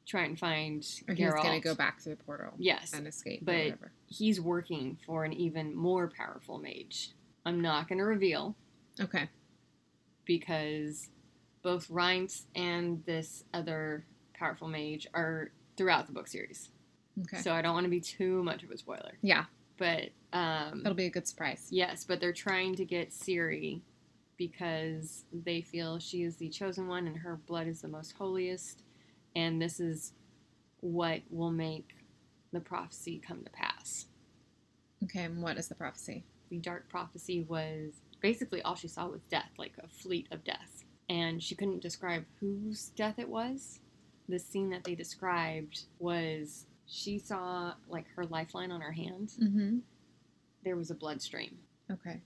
try 0.07 0.25
and 0.25 0.39
find 0.39 0.85
or 1.09 1.15
he 1.15 1.25
was 1.25 1.35
gonna 1.35 1.61
go 1.61 1.75
back 1.75 1.99
to 2.03 2.11
the 2.11 2.17
portal. 2.17 2.53
Yes, 2.59 2.93
And 2.93 3.07
escape 3.07 3.45
but- 3.45 3.79
he's 4.07 4.41
working 4.41 4.99
for 5.07 5.25
an 5.25 5.33
even 5.33 5.75
more 5.75 6.09
powerful 6.09 6.59
mage. 6.59 7.11
I'm 7.47 7.61
not 7.61 7.89
going 7.89 7.99
to 7.99 8.05
reveal 8.05 8.55
Okay. 9.01 9.29
because 10.25 11.11
both 11.63 11.89
Rience 11.91 12.47
and 12.55 13.05
this 13.07 13.45
other 13.53 14.05
powerful 14.35 14.69
mage 14.69 15.07
are 15.15 15.51
throughout 15.77 16.07
the 16.07 16.13
book 16.13 16.29
series. 16.29 16.71
Okay. 17.21 17.39
So 17.43 17.53
I 17.53 17.63
don't 17.63 17.75
want 17.75 17.85
to 17.85 17.91
be 17.91 18.01
too 18.01 18.43
much 18.43 18.63
of 18.63 18.71
a 18.71 18.79
spoiler. 18.79 19.19
yeah, 19.23 19.45
But 19.77 20.11
um, 20.33 20.83
that'll 20.83 20.95
be 20.95 21.07
a 21.07 21.11
good 21.11 21.27
surprise. 21.29 21.69
yes, 21.71 22.05
but 22.05 22.21
they're 22.21 22.33
trying 22.33 22.75
to 22.77 22.85
get 22.85 23.11
Ciri 23.11 23.81
because 24.37 25.25
they 25.33 25.61
feel 25.61 25.99
she 25.99 26.23
is 26.23 26.37
the 26.37 26.49
chosen 26.49 26.89
one 26.89 27.07
and 27.07 27.17
her 27.19 27.37
blood 27.47 27.67
is 27.67 27.81
the 27.83 27.89
most 27.89 28.13
holiest, 28.13 28.83
and 29.37 29.61
this 29.61 29.81
is 29.81 30.13
what 30.81 31.23
will 31.31 31.51
make 31.51 31.97
the 32.53 32.61
prophecy 32.61 33.21
come 33.27 33.43
to 33.45 33.51
pass. 33.51 34.07
Okay, 35.05 35.25
and 35.25 35.43
what 35.43 35.57
is 35.59 35.69
the 35.69 35.75
prophecy? 35.75 36.25
The 36.51 36.59
dark 36.59 36.89
prophecy 36.89 37.45
was 37.49 37.93
basically 38.21 38.63
all 38.63 38.75
she 38.75 38.89
saw 38.89 39.07
was 39.09 39.23
death, 39.31 39.51
like 39.59 39.73
a 39.83 39.89
fleet 39.89 40.29
of 40.31 40.45
death, 40.45 40.85
and 41.09 41.43
she 41.43 41.55
couldn't 41.55 41.83
describe 41.83 42.25
whose 42.41 42.91
death 42.97 43.19
it 43.19 43.29
was. 43.29 43.81
The 44.29 44.39
scene 44.39 44.71
that 44.71 44.85
they 44.85 44.95
described 44.95 45.83
was 45.99 46.67
she 46.87 47.19
saw 47.19 47.75
like 47.89 48.07
her 48.17 48.25
lifeline 48.25 48.71
on 48.71 48.81
her 48.81 48.93
hand. 48.93 49.33
Mm-hmm. 49.43 49.79
There 50.65 50.77
was 50.77 50.91
a 50.91 50.95
blood 50.95 51.21
stream. 51.21 51.59
Okay. 51.93 52.21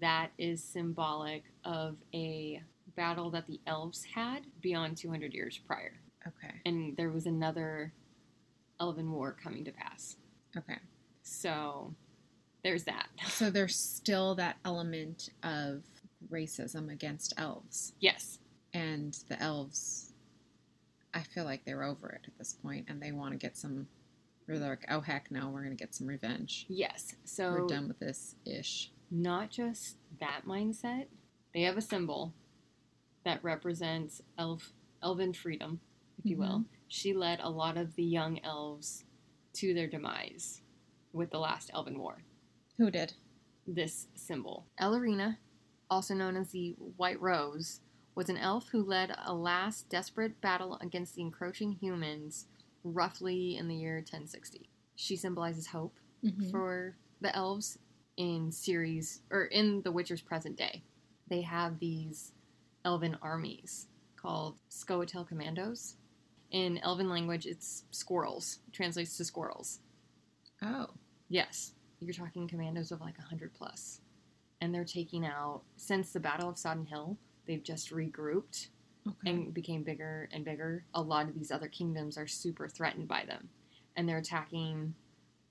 that 0.00 0.30
is 0.38 0.62
symbolic 0.62 1.44
of 1.64 1.96
a 2.14 2.62
battle 2.96 3.30
that 3.30 3.46
the 3.46 3.60
elves 3.66 4.04
had 4.14 4.46
beyond 4.60 4.96
200 4.96 5.34
years 5.34 5.58
prior. 5.66 5.94
Okay. 6.26 6.54
And 6.66 6.96
there 6.96 7.10
was 7.10 7.26
another 7.26 7.92
elven 8.80 9.10
war 9.10 9.32
coming 9.42 9.64
to 9.64 9.72
pass. 9.72 10.16
Okay. 10.56 10.78
So 11.22 11.94
there's 12.64 12.84
that. 12.84 13.08
So 13.28 13.50
there's 13.50 13.76
still 13.76 14.34
that 14.36 14.56
element 14.64 15.30
of 15.42 15.82
racism 16.30 16.90
against 16.92 17.34
elves. 17.38 17.92
Yes. 18.00 18.38
And 18.74 19.16
the 19.28 19.40
elves, 19.42 20.12
I 21.14 21.20
feel 21.20 21.44
like 21.44 21.64
they're 21.64 21.82
over 21.82 22.08
it 22.10 22.22
at 22.26 22.38
this 22.38 22.52
point 22.54 22.86
and 22.88 23.02
they 23.02 23.12
want 23.12 23.32
to 23.32 23.38
get 23.38 23.56
some, 23.56 23.86
or 24.48 24.58
they're 24.58 24.70
like, 24.70 24.86
oh 24.90 25.00
heck 25.00 25.30
no, 25.30 25.48
we're 25.48 25.62
going 25.64 25.76
to 25.76 25.82
get 25.82 25.94
some 25.94 26.06
revenge. 26.06 26.66
Yes. 26.68 27.14
So 27.24 27.50
we're 27.52 27.66
done 27.66 27.88
with 27.88 27.98
this 27.98 28.36
ish. 28.46 28.90
not 29.10 29.50
just 29.50 29.96
that 30.20 30.42
mindset, 30.46 31.06
they 31.54 31.62
have 31.62 31.76
a 31.76 31.82
symbol 31.82 32.32
that 33.24 33.42
represents 33.44 34.22
elf 34.38 34.72
elven 35.02 35.32
freedom, 35.32 35.80
if 36.18 36.24
you 36.26 36.36
will. 36.36 36.64
She 36.88 37.12
led 37.14 37.40
a 37.40 37.48
lot 37.50 37.76
of 37.76 37.94
the 37.96 38.02
young 38.04 38.38
elves 38.44 39.04
to 39.54 39.74
their 39.74 39.86
demise 39.86 40.60
with 41.12 41.30
the 41.30 41.38
last 41.38 41.70
elven 41.74 41.98
war. 41.98 42.22
Who 42.78 42.90
did? 42.90 43.14
this 43.64 44.08
symbol. 44.16 44.66
Ellerina, 44.80 45.38
also 45.88 46.14
known 46.14 46.36
as 46.36 46.50
the 46.50 46.74
White 46.96 47.20
Rose, 47.20 47.78
was 48.16 48.28
an 48.28 48.36
elf 48.36 48.68
who 48.70 48.82
led 48.82 49.14
a 49.24 49.32
last 49.32 49.88
desperate 49.88 50.40
battle 50.40 50.76
against 50.80 51.14
the 51.14 51.22
encroaching 51.22 51.70
humans 51.70 52.46
roughly 52.82 53.56
in 53.56 53.68
the 53.68 53.76
year 53.76 53.98
1060. 53.98 54.68
She 54.96 55.14
symbolizes 55.14 55.68
hope 55.68 55.94
Mhm. 56.24 56.50
for 56.50 56.96
the 57.20 57.34
elves 57.36 57.78
in 58.16 58.50
series 58.50 59.22
or 59.30 59.44
in 59.44 59.80
the 59.82 59.92
Witcher's 59.92 60.20
present 60.22 60.56
day. 60.56 60.82
They 61.28 61.42
have 61.42 61.78
these 61.78 62.32
elven 62.84 63.14
armies 63.22 63.86
called 64.16 64.58
Scoia'tael 64.70 65.28
Commandos. 65.28 65.96
In 66.52 66.78
elven 66.78 67.08
language, 67.08 67.46
it's 67.46 67.84
squirrels. 67.90 68.58
Translates 68.72 69.16
to 69.16 69.24
squirrels. 69.24 69.80
Oh. 70.62 70.86
Yes, 71.28 71.72
you're 72.00 72.12
talking 72.14 72.46
commandos 72.46 72.92
of 72.92 73.00
like 73.00 73.18
100 73.18 73.52
plus. 73.54 74.00
And 74.60 74.72
they're 74.74 74.84
taking 74.84 75.24
out, 75.26 75.62
since 75.76 76.12
the 76.12 76.20
Battle 76.20 76.48
of 76.50 76.58
Sodden 76.58 76.86
Hill, 76.86 77.16
they've 77.46 77.62
just 77.62 77.90
regrouped 77.90 78.68
Okay. 79.08 79.30
and 79.30 79.52
became 79.52 79.82
bigger 79.82 80.28
and 80.30 80.44
bigger. 80.44 80.84
A 80.94 81.02
lot 81.02 81.26
of 81.28 81.34
these 81.34 81.50
other 81.50 81.66
kingdoms 81.66 82.16
are 82.16 82.28
super 82.28 82.68
threatened 82.68 83.08
by 83.08 83.24
them. 83.24 83.48
And 83.96 84.08
they're 84.08 84.18
attacking 84.18 84.94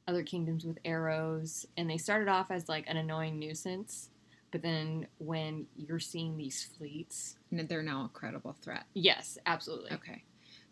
other 0.08 0.24
kingdoms 0.24 0.64
with 0.66 0.78
arrows. 0.86 1.66
And 1.76 1.90
they 1.90 1.98
started 1.98 2.30
off 2.30 2.50
as 2.52 2.70
like 2.70 2.86
an 2.88 2.96
annoying 2.98 3.40
nuisance, 3.40 4.10
But 4.52 4.62
then 4.62 5.08
when 5.18 5.66
you're 5.76 6.00
seeing 6.00 6.38
these 6.38 6.64
fleets, 6.64 7.38
And 7.52 7.68
they're 7.68 7.82
now 7.84 8.06
a 8.06 8.10
credible 8.10 8.54
threat. 8.54 8.84
yes, 8.94 9.38
absolutely. 9.46 9.92
Okay. 9.94 10.24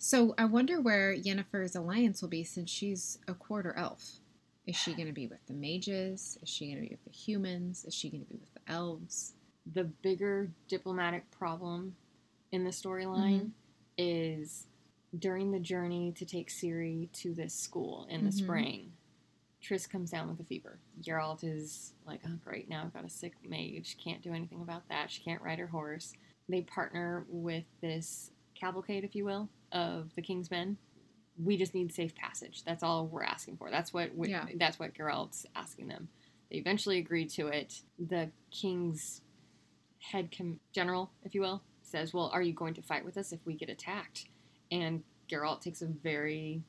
So 0.01 0.33
I 0.37 0.45
wonder 0.45 0.79
where 0.79 1.13
Yennefer's 1.13 1.75
alliance 1.75 2.21
will 2.21 2.29
be 2.29 2.43
since 2.45 2.69
she's 2.69 3.19
a 3.27 3.33
quarter 3.33 3.73
elf. 3.77 4.21
Is 4.65 4.75
she 4.77 4.93
going 4.93 5.07
to 5.07 5.13
be 5.13 5.27
with 5.27 5.45
the 5.47 5.53
mages? 5.53 6.37
Is 6.41 6.47
she 6.49 6.67
going 6.67 6.77
to 6.77 6.81
be 6.83 6.89
with 6.95 7.03
the 7.03 7.11
humans? 7.11 7.83
Is 7.85 7.93
she 7.93 8.09
going 8.09 8.23
to 8.23 8.29
be 8.31 8.37
with 8.39 8.53
the 8.53 8.71
elves? 8.71 9.33
The 9.73 9.83
bigger 9.83 10.49
diplomatic 10.69 11.29
problem 11.31 11.95
in 12.51 12.63
the 12.63 12.69
storyline 12.69 13.41
Mhm. 13.47 13.51
is 13.97 14.67
during 15.17 15.51
the 15.51 15.59
journey 15.59 16.13
to 16.13 16.25
take 16.25 16.49
Ciri 16.49 17.11
to 17.13 17.33
this 17.33 17.53
school 17.53 18.05
in 18.09 18.23
the 18.23 18.29
Mhm. 18.29 18.33
spring. 18.37 18.93
Triss 19.61 19.89
comes 19.89 20.11
down 20.11 20.29
with 20.29 20.39
a 20.39 20.43
fever. 20.45 20.79
Geralt 21.01 21.43
is 21.43 21.93
like, 22.05 22.21
oh, 22.25 22.37
great, 22.37 22.69
now 22.69 22.83
I've 22.85 22.93
got 22.93 23.03
a 23.03 23.09
sick 23.09 23.33
mage. 23.43 23.97
Can't 23.97 24.21
do 24.21 24.33
anything 24.33 24.61
about 24.61 24.87
that. 24.87 25.11
She 25.11 25.21
can't 25.23 25.41
ride 25.41 25.59
her 25.59 25.67
horse. 25.67 26.13
They 26.47 26.61
partner 26.61 27.25
with 27.27 27.65
this 27.81 28.31
cavalcade, 28.55 29.03
if 29.03 29.15
you 29.15 29.25
will, 29.25 29.49
of 29.71 30.13
the 30.15 30.21
King's 30.21 30.49
Men. 30.51 30.77
We 31.41 31.57
just 31.57 31.73
need 31.73 31.93
safe 31.93 32.15
passage. 32.15 32.63
That's 32.65 32.83
all 32.83 33.07
we're 33.07 33.23
asking 33.23 33.57
for. 33.57 33.69
That's 33.71 33.93
what 33.93 34.13
we, 34.15 34.29
Yeah. 34.29 34.45
that's 34.55 34.77
what 34.79 34.93
Geralt's 34.93 35.45
asking 35.55 35.87
them. 35.87 36.09
They 36.51 36.57
eventually 36.57 36.97
agree 36.97 37.25
to 37.27 37.47
it. 37.47 37.81
The 37.97 38.31
King's 38.51 39.21
head 39.99 40.33
com- 40.35 40.59
general, 40.73 41.11
if 41.23 41.33
you 41.35 41.41
will, 41.41 41.61
says, 41.81 42.13
"Well, 42.13 42.29
are 42.33 42.41
you 42.41 42.53
going 42.53 42.73
to 42.75 42.81
fight 42.81 43.05
with 43.05 43.17
us 43.17 43.31
if 43.31 43.45
we 43.45 43.53
get 43.53 43.69
attacked?" 43.69 44.25
And 44.71 45.03
Geralt 45.29 45.61
takes 45.61 45.81
a 45.81 45.87
very 45.87 46.63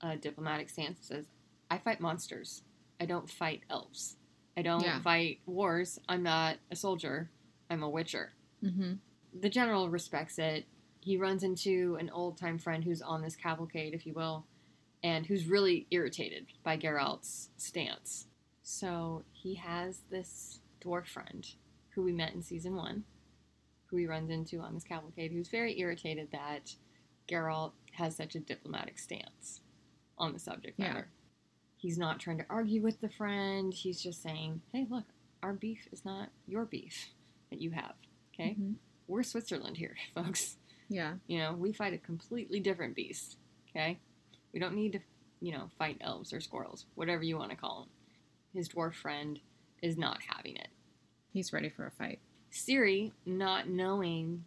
uh, 0.00 0.16
diplomatic 0.16 0.68
stance 0.68 0.98
and 0.98 1.06
says, 1.18 1.26
I 1.70 1.78
fight 1.78 2.00
monsters. 2.00 2.62
I 3.00 3.06
don't 3.06 3.30
fight 3.30 3.62
elves. 3.70 4.16
I 4.56 4.62
don't 4.62 4.82
Yeah. 4.82 5.00
fight 5.00 5.38
wars. 5.46 5.98
I'm 6.08 6.24
not 6.24 6.56
a 6.72 6.76
soldier. 6.76 7.30
I'm 7.70 7.84
a 7.84 7.88
witcher. 7.88 8.32
Mm-hmm. 8.64 8.94
The 9.40 9.48
general 9.48 9.88
respects 9.88 10.38
it. 10.40 10.66
He 11.02 11.16
runs 11.16 11.42
into 11.42 11.96
an 12.00 12.10
old 12.10 12.38
time 12.38 12.58
friend 12.58 12.84
who's 12.84 13.02
on 13.02 13.22
this 13.22 13.36
cavalcade, 13.36 13.92
if 13.94 14.06
you 14.06 14.12
will, 14.14 14.46
and 15.02 15.26
who's 15.26 15.46
really 15.46 15.86
irritated 15.90 16.46
by 16.62 16.76
Geralt's 16.76 17.48
stance. 17.56 18.26
So 18.62 19.24
he 19.32 19.54
has 19.56 20.02
this 20.10 20.60
dwarf 20.82 21.06
friend 21.08 21.46
who 21.90 22.02
we 22.02 22.12
met 22.12 22.32
in 22.34 22.42
season 22.42 22.76
one, 22.76 23.04
who 23.86 23.96
he 23.96 24.06
runs 24.06 24.30
into 24.30 24.60
on 24.60 24.74
this 24.74 24.84
cavalcade, 24.84 25.32
who's 25.32 25.48
very 25.48 25.78
irritated 25.80 26.28
that 26.32 26.74
Geralt 27.28 27.72
has 27.92 28.16
such 28.16 28.34
a 28.36 28.40
diplomatic 28.40 28.98
stance 28.98 29.60
on 30.18 30.32
the 30.32 30.38
subject 30.38 30.78
Yeah. 30.78 30.88
matter. 30.92 31.08
He's 31.76 31.98
not 31.98 32.20
trying 32.20 32.38
to 32.38 32.46
argue 32.48 32.80
with 32.80 33.00
the 33.00 33.08
friend. 33.08 33.74
He's 33.74 34.00
just 34.00 34.22
saying, 34.22 34.62
hey, 34.72 34.86
look, 34.88 35.06
our 35.42 35.52
beef 35.52 35.88
is 35.90 36.04
not 36.04 36.30
your 36.46 36.64
beef 36.64 37.08
that 37.50 37.60
you 37.60 37.72
have. 37.72 37.94
Okay? 38.32 38.54
Mhm. 38.58 38.76
We're 39.08 39.24
Switzerland 39.24 39.76
here, 39.78 39.96
folks. 40.14 40.56
Yeah. 40.88 41.14
You 41.26 41.38
know, 41.38 41.54
we 41.54 41.72
fight 41.72 41.94
a 41.94 41.98
completely 41.98 42.60
different 42.60 42.94
beast. 42.94 43.36
Okay? 43.70 43.98
We 44.52 44.60
don't 44.60 44.74
need 44.74 44.92
to, 44.92 45.00
you 45.40 45.52
know, 45.52 45.70
fight 45.78 45.98
elves 46.00 46.32
or 46.32 46.40
squirrels, 46.40 46.86
whatever 46.94 47.22
you 47.22 47.38
want 47.38 47.50
to 47.50 47.56
call 47.56 47.80
them. 47.80 47.88
His 48.54 48.68
dwarf 48.68 48.94
friend 48.94 49.38
is 49.82 49.96
not 49.96 50.18
having 50.26 50.56
it. 50.56 50.68
He's 51.32 51.52
ready 51.52 51.70
for 51.70 51.86
a 51.86 51.90
fight. 51.90 52.20
Ciri, 52.52 53.12
not 53.24 53.68
knowing 53.68 54.44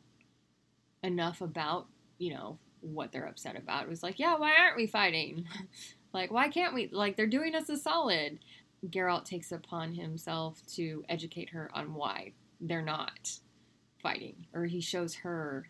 enough 1.04 1.42
about, 1.42 1.88
you 2.20 2.34
know, 2.34 2.60
what 2.82 3.12
they're 3.12 3.26
upset 3.26 3.58
about, 3.58 3.90
was 3.90 4.04
like, 4.04 4.20
yeah, 4.20 4.36
why 4.38 4.54
aren't 4.60 4.78
we 4.78 4.86
fighting? 4.86 5.46
like, 6.14 6.32
why 6.32 6.50
can't 6.50 6.76
we? 6.76 6.88
Like, 6.92 7.18
they're 7.18 7.26
doing 7.26 7.56
us 7.56 7.70
a 7.70 7.78
solid. 7.78 8.40
Geralt 8.88 9.26
takes 9.26 9.52
upon 9.52 9.96
himself 9.96 10.62
to 10.76 11.04
educate 11.10 11.50
her 11.50 11.72
on 11.74 11.96
why 11.96 12.34
they're 12.62 12.84
not 12.84 13.32
fighting. 14.02 14.46
Or 14.54 14.66
he 14.66 14.82
shows 14.82 15.16
her 15.16 15.68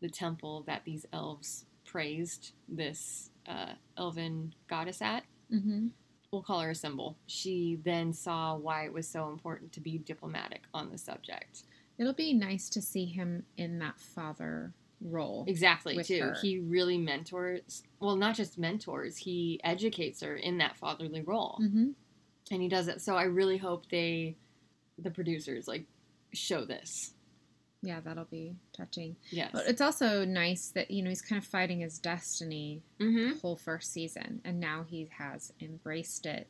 the 0.00 0.08
temple 0.08 0.64
that 0.66 0.82
these 0.84 1.06
elves 1.12 1.64
praised 1.84 2.52
this 2.68 3.30
uh, 3.48 3.72
elven 3.96 4.54
goddess 4.68 5.00
at 5.00 5.24
Mm-hmm. 5.52 5.86
we'll 6.32 6.42
call 6.42 6.60
her 6.60 6.70
a 6.70 6.74
symbol. 6.74 7.16
She 7.26 7.78
then 7.84 8.12
saw 8.12 8.56
why 8.56 8.84
it 8.84 8.92
was 8.92 9.06
so 9.06 9.28
important 9.30 9.72
to 9.74 9.80
be 9.80 9.98
diplomatic 9.98 10.62
on 10.74 10.90
the 10.90 10.98
subject. 10.98 11.62
It'll 11.98 12.12
be 12.12 12.32
nice 12.34 12.68
to 12.70 12.82
see 12.82 13.04
him 13.06 13.44
in 13.56 13.78
that 13.78 14.00
father 14.00 14.72
role. 15.00 15.44
Exactly, 15.46 16.02
too. 16.02 16.20
her. 16.20 16.36
He 16.42 16.58
really 16.58 16.98
mentors, 16.98 17.84
well, 18.00 18.16
not 18.16 18.34
just 18.34 18.58
mentors, 18.58 19.16
he 19.16 19.60
educates 19.62 20.20
her 20.20 20.36
in 20.36 20.58
that 20.58 20.76
fatherly 20.76 21.22
role. 21.22 21.60
Mm-hmm. 21.62 21.90
And 22.50 22.62
he 22.62 22.68
does 22.68 22.88
it. 22.88 23.00
So 23.00 23.14
I 23.14 23.22
really 23.24 23.56
hope 23.56 23.88
they, 23.88 24.36
the 24.98 25.10
producers, 25.10 25.68
like, 25.68 25.86
show 26.32 26.64
this. 26.64 27.12
Yeah, 27.82 28.00
that'll 28.00 28.24
be 28.24 28.56
touching. 28.76 29.16
Yes. 29.30 29.50
But 29.52 29.66
it's 29.66 29.80
also 29.80 30.24
nice 30.24 30.68
that 30.68 30.90
you 30.90 31.02
know 31.02 31.10
he's 31.10 31.22
kind 31.22 31.40
of 31.40 31.46
fighting 31.46 31.80
his 31.80 31.98
destiny 31.98 32.82
mm-hmm. 33.00 33.34
the 33.34 33.40
whole 33.40 33.56
first 33.56 33.92
season, 33.92 34.40
and 34.44 34.58
now 34.58 34.84
he 34.88 35.08
has 35.16 35.52
embraced 35.60 36.26
it, 36.26 36.48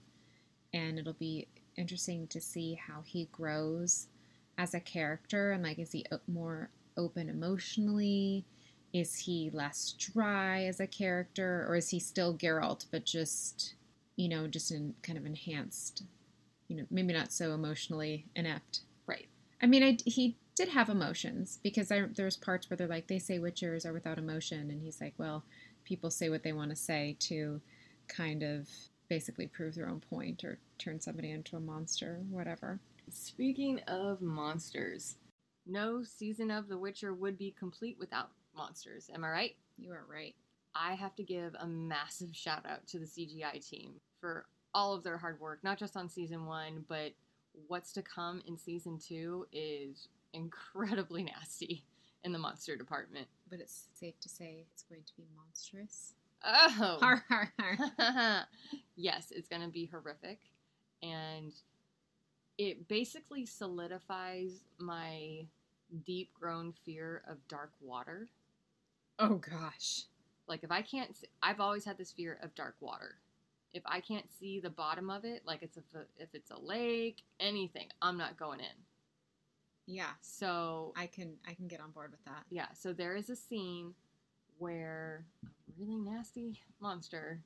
and 0.72 0.98
it'll 0.98 1.12
be 1.14 1.48
interesting 1.76 2.26
to 2.28 2.40
see 2.40 2.74
how 2.74 3.02
he 3.04 3.28
grows 3.32 4.08
as 4.56 4.74
a 4.74 4.80
character, 4.80 5.52
and 5.52 5.62
like 5.62 5.78
is 5.78 5.92
he 5.92 6.06
more 6.26 6.70
open 6.96 7.28
emotionally? 7.28 8.44
Is 8.92 9.16
he 9.16 9.50
less 9.52 9.92
dry 9.98 10.64
as 10.64 10.80
a 10.80 10.86
character, 10.86 11.66
or 11.68 11.76
is 11.76 11.90
he 11.90 12.00
still 12.00 12.36
Geralt 12.36 12.86
but 12.90 13.04
just 13.04 13.74
you 14.14 14.28
know 14.28 14.46
just 14.46 14.70
in 14.70 14.94
kind 15.02 15.18
of 15.18 15.26
enhanced, 15.26 16.04
you 16.68 16.76
know 16.76 16.86
maybe 16.90 17.12
not 17.12 17.32
so 17.32 17.52
emotionally 17.52 18.26
inept? 18.36 18.80
Right. 19.06 19.28
I 19.62 19.66
mean, 19.66 19.82
I, 19.82 19.98
he 20.04 20.36
did 20.56 20.68
have 20.68 20.88
emotions 20.88 21.58
because 21.62 21.92
I, 21.92 22.06
there's 22.14 22.36
parts 22.36 22.68
where 22.68 22.76
they're 22.76 22.88
like, 22.88 23.06
they 23.06 23.18
say 23.18 23.38
witchers 23.38 23.84
are 23.84 23.92
without 23.92 24.18
emotion. 24.18 24.70
And 24.70 24.82
he's 24.82 25.00
like, 25.00 25.14
well, 25.18 25.44
people 25.84 26.10
say 26.10 26.30
what 26.30 26.42
they 26.42 26.54
want 26.54 26.70
to 26.70 26.76
say 26.76 27.16
to 27.20 27.60
kind 28.08 28.42
of 28.42 28.68
basically 29.08 29.46
prove 29.46 29.74
their 29.74 29.88
own 29.88 30.00
point 30.00 30.42
or 30.42 30.58
turn 30.78 30.98
somebody 30.98 31.30
into 31.30 31.56
a 31.56 31.60
monster, 31.60 32.20
whatever. 32.30 32.80
Speaking 33.10 33.80
of 33.86 34.22
monsters, 34.22 35.16
no 35.66 36.02
season 36.02 36.50
of 36.50 36.68
The 36.68 36.78
Witcher 36.78 37.12
would 37.12 37.38
be 37.38 37.54
complete 37.56 37.96
without 38.00 38.30
monsters. 38.56 39.10
Am 39.14 39.24
I 39.24 39.28
right? 39.28 39.56
You 39.76 39.92
are 39.92 40.06
right. 40.10 40.34
I 40.74 40.94
have 40.94 41.14
to 41.16 41.22
give 41.22 41.54
a 41.60 41.66
massive 41.66 42.34
shout 42.34 42.64
out 42.66 42.86
to 42.88 42.98
the 42.98 43.06
CGI 43.06 43.66
team 43.66 43.92
for 44.20 44.46
all 44.74 44.94
of 44.94 45.04
their 45.04 45.18
hard 45.18 45.38
work, 45.40 45.60
not 45.62 45.78
just 45.78 45.96
on 45.96 46.08
season 46.08 46.46
one, 46.46 46.84
but 46.88 47.12
what's 47.68 47.92
to 47.92 48.02
come 48.02 48.42
in 48.46 48.58
season 48.58 48.98
two 48.98 49.46
is 49.52 50.08
incredibly 50.32 51.24
nasty 51.24 51.84
in 52.24 52.32
the 52.32 52.38
monster 52.38 52.76
department. 52.76 53.28
But 53.48 53.60
it's 53.60 53.88
safe 53.94 54.18
to 54.20 54.28
say 54.28 54.66
it's 54.72 54.82
going 54.82 55.02
to 55.02 55.16
be 55.16 55.24
monstrous. 55.36 56.14
Oh! 56.44 56.98
Har, 57.00 57.24
har, 57.28 57.52
har. 57.58 58.46
yes, 58.96 59.32
it's 59.34 59.48
going 59.48 59.62
to 59.62 59.68
be 59.68 59.86
horrific. 59.86 60.40
And 61.02 61.52
it 62.58 62.88
basically 62.88 63.46
solidifies 63.46 64.64
my 64.78 65.46
deep 66.04 66.30
grown 66.34 66.72
fear 66.84 67.22
of 67.28 67.36
dark 67.48 67.72
water. 67.80 68.28
Oh, 69.18 69.36
gosh. 69.36 70.02
Like 70.48 70.62
if 70.62 70.70
I 70.70 70.82
can't, 70.82 71.14
see, 71.16 71.28
I've 71.42 71.60
always 71.60 71.84
had 71.84 71.98
this 71.98 72.12
fear 72.12 72.38
of 72.42 72.54
dark 72.54 72.76
water. 72.80 73.16
If 73.72 73.82
I 73.84 74.00
can't 74.00 74.26
see 74.38 74.60
the 74.60 74.70
bottom 74.70 75.10
of 75.10 75.24
it, 75.24 75.42
like 75.44 75.62
it's 75.62 75.76
a, 75.76 75.82
if 76.18 76.28
it's 76.34 76.50
a 76.50 76.58
lake, 76.58 77.22
anything, 77.40 77.88
I'm 78.00 78.16
not 78.16 78.38
going 78.38 78.60
in. 78.60 78.66
Yeah, 79.86 80.10
So 80.20 80.92
I 80.96 81.06
can 81.06 81.34
I 81.48 81.54
can 81.54 81.68
get 81.68 81.80
on 81.80 81.90
board 81.92 82.10
with 82.10 82.24
that. 82.24 82.44
yeah, 82.50 82.66
so 82.74 82.92
there 82.92 83.14
is 83.14 83.30
a 83.30 83.36
scene 83.36 83.94
where 84.58 85.24
a 85.44 85.48
really 85.78 85.96
nasty 85.96 86.60
monster 86.80 87.40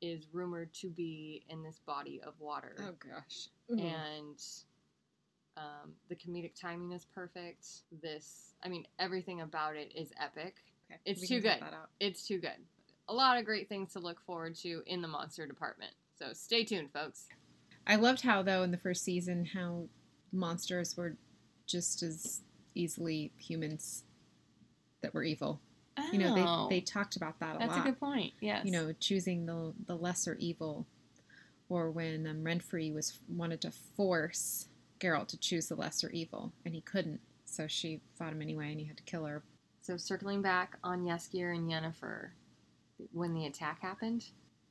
is 0.00 0.26
rumored 0.32 0.72
to 0.74 0.88
be 0.88 1.44
in 1.48 1.62
this 1.62 1.80
body 1.86 2.20
of 2.26 2.34
water, 2.40 2.76
Oh, 2.80 2.92
gosh. 2.98 3.48
and 3.70 4.40
um, 5.56 5.92
the 6.08 6.14
comedic 6.16 6.58
timing 6.60 6.92
is 6.92 7.04
perfect. 7.04 7.66
This, 8.02 8.54
I 8.64 8.68
mean, 8.68 8.86
everything 8.98 9.40
about 9.42 9.76
it 9.76 9.92
is 9.94 10.10
epic. 10.20 10.56
Okay, 10.90 11.00
It's 11.04 11.20
we 11.20 11.26
too 11.26 11.40
good. 11.40 11.58
It's 12.00 12.26
too 12.26 12.38
good. 12.38 12.56
A 13.08 13.14
lot 13.14 13.38
of 13.38 13.44
great 13.44 13.68
things 13.68 13.92
to 13.92 13.98
look 14.00 14.20
forward 14.24 14.54
to 14.56 14.82
in 14.86 15.02
the 15.02 15.08
monster 15.08 15.46
department. 15.46 15.92
So 16.18 16.32
stay 16.32 16.64
tuned, 16.64 16.92
folks. 16.92 17.26
I 17.86 17.96
loved 17.96 18.22
how, 18.22 18.42
though, 18.42 18.62
in 18.62 18.70
the 18.70 18.78
first 18.78 19.04
season, 19.04 19.44
how 19.44 19.84
monsters 20.32 20.96
were 20.96 21.16
just 21.66 22.02
as 22.02 22.40
easily 22.74 23.32
humans 23.38 24.04
that 25.02 25.12
were 25.14 25.22
evil. 25.24 25.60
You 26.10 26.18
know, 26.18 26.34
Oh, 26.38 26.68
they, 26.68 26.76
they 26.76 26.80
talked 26.80 27.16
about 27.16 27.38
that 27.40 27.56
a 27.56 27.58
that's 27.58 27.76
lot. 27.76 27.80
a 27.86 27.90
good 27.90 28.00
point. 28.00 28.32
Yes. 28.40 28.64
You 28.64 28.70
know, 28.72 28.92
choosing 28.98 29.44
the 29.46 29.74
the 29.86 29.94
lesser 29.96 30.36
evil, 30.40 30.86
or 31.68 31.90
when 31.90 32.26
um, 32.26 32.42
Renfri 32.44 32.92
was 32.94 33.18
wanted 33.28 33.60
to 33.62 33.70
force 33.96 34.68
Geralt 35.00 35.28
to 35.28 35.38
choose 35.38 35.68
the 35.68 35.74
lesser 35.76 36.08
evil, 36.10 36.52
and 36.64 36.74
he 36.74 36.80
couldn't, 36.80 37.20
so 37.44 37.66
she 37.66 38.00
fought 38.16 38.32
him 38.32 38.40
anyway, 38.40 38.70
and 38.70 38.80
he 38.80 38.86
had 38.86 38.96
to 38.96 39.02
kill 39.02 39.26
her. 39.26 39.42
So 39.82 39.96
circling 39.98 40.40
back 40.42 40.78
on 40.82 41.04
Jaskier 41.04 41.54
and 41.54 41.70
Yennefer, 41.70 42.30
when 43.12 43.34
the 43.34 43.44
attack 43.46 43.82
happened, 43.82 44.24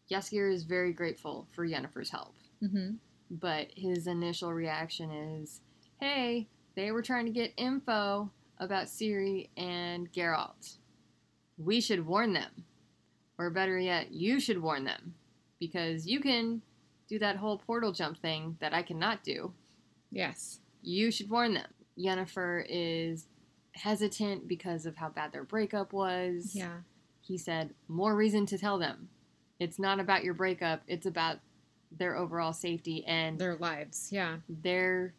Jaskier 0.09 0.51
is 0.51 0.63
very 0.63 0.91
grateful 0.93 1.47
for 1.51 1.67
Yennefer's 1.67 2.09
help, 2.09 2.33
Mm-hmm. 2.63 2.95
but 3.29 3.67
his 3.75 4.07
initial 4.07 4.53
reaction 4.53 5.11
is, 5.11 5.61
hey, 5.99 6.47
they 6.75 6.91
were 6.91 7.01
trying 7.01 7.25
to 7.25 7.31
get 7.31 7.53
info 7.57 8.29
about 8.59 8.85
Ciri 8.87 9.49
and 9.57 10.11
Geralt. 10.11 10.77
We 11.57 11.81
should 11.81 12.05
warn 12.05 12.33
them. 12.33 12.51
Or 13.37 13.49
better 13.49 13.79
yet, 13.79 14.11
you 14.11 14.39
should 14.39 14.61
warn 14.61 14.83
them. 14.85 15.15
Because 15.59 16.07
you 16.07 16.19
can 16.19 16.61
do 17.07 17.19
that 17.19 17.35
whole 17.37 17.57
portal 17.57 17.91
jump 17.91 18.17
thing 18.21 18.57
that 18.61 18.73
I 18.73 18.81
cannot 18.83 19.23
do. 19.23 19.53
Yes. 20.11 20.59
You 20.81 21.11
should 21.11 21.29
warn 21.29 21.53
them. 21.53 21.67
Yennefer 21.97 22.65
is 22.67 23.27
hesitant 23.73 24.47
because 24.47 24.85
of 24.85 24.95
how 24.95 25.09
bad 25.09 25.31
their 25.31 25.43
breakup 25.43 25.93
was. 25.93 26.51
Yeah. 26.55 26.77
He 27.21 27.37
said, 27.37 27.73
more 27.87 28.15
reason 28.15 28.45
to 28.47 28.57
tell 28.57 28.77
them. 28.79 29.09
It's 29.59 29.77
not 29.77 29.99
about 29.99 30.23
your 30.23 30.33
breakup, 30.33 30.81
it's 30.87 31.05
about 31.05 31.37
their 31.91 32.15
overall 32.15 32.53
safety 32.53 33.05
and 33.05 33.37
Their 33.37 33.57
lives. 33.57 34.09
Yeah. 34.11 34.37
their 34.49 35.13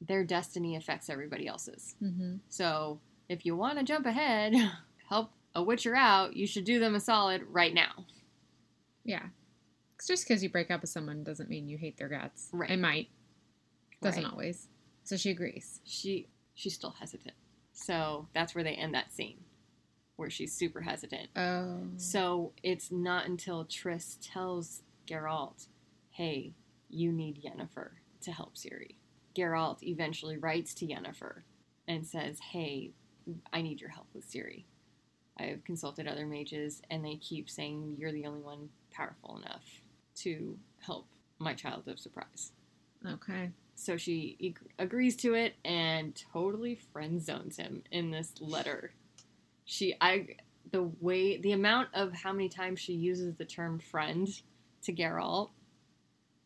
their 0.00 0.24
destiny 0.24 0.76
affects 0.76 1.08
everybody 1.08 1.46
else's. 1.46 1.94
Mm-hmm. 2.02 2.36
So 2.48 3.00
if 3.28 3.46
you 3.46 3.56
want 3.56 3.78
to 3.78 3.84
jump 3.84 4.06
ahead, 4.06 4.54
help 5.08 5.30
a 5.54 5.62
witcher 5.62 5.94
out, 5.94 6.36
you 6.36 6.46
should 6.46 6.64
do 6.64 6.78
them 6.78 6.94
a 6.94 7.00
solid 7.00 7.42
right 7.50 7.72
now. 7.74 8.04
Yeah. 9.04 9.22
just 10.06 10.26
because 10.26 10.42
you 10.42 10.48
break 10.50 10.70
up 10.70 10.80
with 10.80 10.90
someone 10.90 11.22
doesn't 11.24 11.48
mean 11.48 11.68
you 11.68 11.78
hate 11.78 11.96
their 11.96 12.08
guts. 12.08 12.48
Right. 12.52 12.70
It 12.70 12.78
might. 12.78 13.08
Doesn't 14.02 14.22
Right. 14.24 14.30
always. 14.32 14.68
So 15.04 15.16
she 15.16 15.30
agrees. 15.30 15.80
She 15.84 16.28
she's 16.54 16.74
still 16.74 16.90
hesitant. 16.90 17.34
So 17.72 18.28
that's 18.34 18.54
where 18.54 18.64
they 18.64 18.74
end 18.74 18.94
that 18.94 19.12
scene 19.12 19.38
where 20.16 20.30
she's 20.30 20.52
super 20.54 20.80
hesitant. 20.82 21.28
Oh. 21.36 21.80
So 21.96 22.52
it's 22.62 22.90
not 22.92 23.26
until 23.26 23.64
Triss 23.64 24.16
tells 24.22 24.82
Geralt, 25.06 25.66
"Hey, 26.10 26.54
you 26.88 27.10
need 27.12 27.42
Yennefer 27.42 27.90
to 28.22 28.32
help 28.32 28.54
Ciri." 28.56 28.94
Geralt 29.36 29.82
eventually 29.82 30.36
writes 30.36 30.74
to 30.74 30.86
Yennefer 30.86 31.42
and 31.88 32.06
says, 32.06 32.38
"Hey, 32.38 32.92
I 33.52 33.62
need 33.62 33.80
your 33.80 33.90
help 33.90 34.06
with 34.14 34.30
Ciri. 34.30 34.64
I 35.38 35.44
have 35.44 35.64
consulted 35.64 36.06
other 36.06 36.26
mages, 36.26 36.82
and 36.90 37.04
they 37.04 37.16
keep 37.16 37.50
saying 37.50 37.96
you're 37.98 38.12
the 38.12 38.26
only 38.26 38.40
one 38.40 38.70
powerful 38.90 39.36
enough 39.38 39.82
to 40.16 40.58
help 40.80 41.08
my 41.38 41.54
child 41.54 41.88
of 41.88 41.98
surprise." 41.98 42.52
Okay. 43.04 43.50
So 43.74 43.96
she 43.96 44.36
ag- 44.42 44.72
agrees 44.78 45.16
to 45.16 45.34
it 45.34 45.56
and 45.64 46.14
totally 46.32 46.76
friend 46.76 47.20
zones 47.20 47.56
him 47.56 47.82
in 47.90 48.10
this 48.10 48.34
letter. 48.40 48.92
She, 49.64 49.94
I, 50.00 50.36
the 50.70 50.84
way, 51.00 51.38
the 51.38 51.52
amount 51.52 51.88
of 51.92 52.12
how 52.12 52.32
many 52.32 52.48
times 52.48 52.78
she 52.80 52.92
uses 52.92 53.34
the 53.34 53.44
term 53.44 53.78
friend 53.78 54.28
to 54.82 54.92
Geralt, 54.92 55.50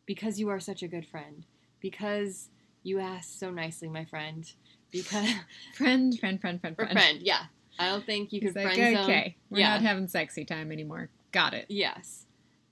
because 0.06 0.40
you 0.40 0.48
are 0.48 0.60
such 0.60 0.82
a 0.82 0.88
good 0.88 1.06
friend, 1.06 1.44
because 1.80 2.48
you 2.82 3.00
asked 3.00 3.38
so 3.38 3.50
nicely, 3.50 3.88
my 3.88 4.04
friend, 4.04 4.50
because, 4.90 5.28
Friend, 5.74 6.18
friend, 6.18 6.40
friend, 6.40 6.60
friend, 6.60 6.76
friend. 6.76 6.92
friend, 6.92 7.18
yeah. 7.20 7.44
I 7.78 7.88
don't 7.90 8.04
think 8.04 8.32
you 8.32 8.40
could 8.40 8.56
like, 8.56 8.74
friend 8.74 8.96
zone. 8.96 9.04
okay, 9.04 9.36
we're 9.50 9.60
yeah. 9.60 9.70
not 9.74 9.82
having 9.82 10.08
sexy 10.08 10.44
time 10.44 10.72
anymore. 10.72 11.10
Got 11.30 11.54
it. 11.54 11.66
Yes. 11.68 12.26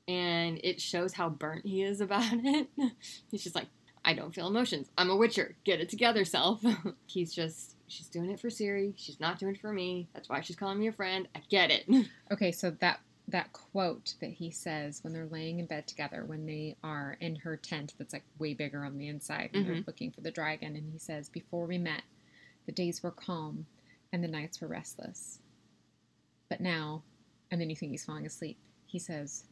And 0.09 0.59
it 0.65 0.81
shows 0.81 1.13
how 1.13 1.29
burnt 1.29 1.67
he 1.67 1.83
is 1.83 2.01
about 2.01 2.25
it. 2.33 2.69
He's 3.31 3.45
just 3.45 3.55
like, 3.55 3.67
I 4.05 4.15
don't 4.15 4.35
feel 4.35 4.47
emotions. 4.47 4.89
I'm 4.97 5.11
a 5.11 5.17
witcher. 5.17 5.57
Get 5.65 5.81
it 5.81 5.89
together, 5.89 6.25
self. 6.25 6.61
He's 7.07 7.35
just, 7.35 7.75
she's 7.89 8.09
doing 8.09 8.31
it 8.31 8.39
for 8.39 8.49
Ciri. 8.49 8.95
She's 8.97 9.19
not 9.19 9.39
doing 9.39 9.57
it 9.57 9.61
for 9.61 9.73
me. 9.73 10.09
That's 10.15 10.29
why 10.29 10.43
she's 10.43 10.55
calling 10.55 10.79
me 10.79 10.87
a 10.87 10.93
friend. 10.93 11.27
I 11.35 11.41
get 11.51 11.71
it. 11.73 12.07
Okay, 12.31 12.53
so 12.53 12.71
that 12.81 13.01
that 13.29 13.53
quote 13.53 14.15
that 14.21 14.31
he 14.31 14.51
says 14.51 15.03
when 15.03 15.13
they're 15.13 15.27
laying 15.27 15.59
in 15.59 15.67
bed 15.67 15.87
together, 15.87 16.25
when 16.25 16.47
they 16.47 16.77
are 16.85 17.17
in 17.21 17.37
her 17.37 17.57
tent 17.57 17.95
that's 17.99 18.13
like 18.13 18.25
way 18.39 18.55
bigger 18.55 18.85
on 18.85 18.99
the 18.99 19.09
inside, 19.09 19.51
and 19.53 19.67
they're 19.67 19.75
mm-hmm. 19.75 19.85
looking 19.87 20.13
for 20.13 20.21
the 20.21 20.31
dragon, 20.31 20.77
and 20.77 20.93
he 20.93 20.99
says, 20.99 21.29
"Before 21.29 21.67
we 21.67 21.79
met, 21.79 22.03
the 22.67 22.73
days 22.73 23.03
were 23.03 23.11
calm, 23.11 23.67
and 24.13 24.23
the 24.23 24.29
nights 24.29 24.61
were 24.61 24.69
restless. 24.69 25.41
But 26.49 26.61
now," 26.61 27.03
and 27.51 27.61
then 27.61 27.69
you 27.69 27.77
think 27.77 27.91
he's 27.91 28.05
falling 28.05 28.27
asleep. 28.27 28.59
He 28.87 29.01
says, 29.01 29.45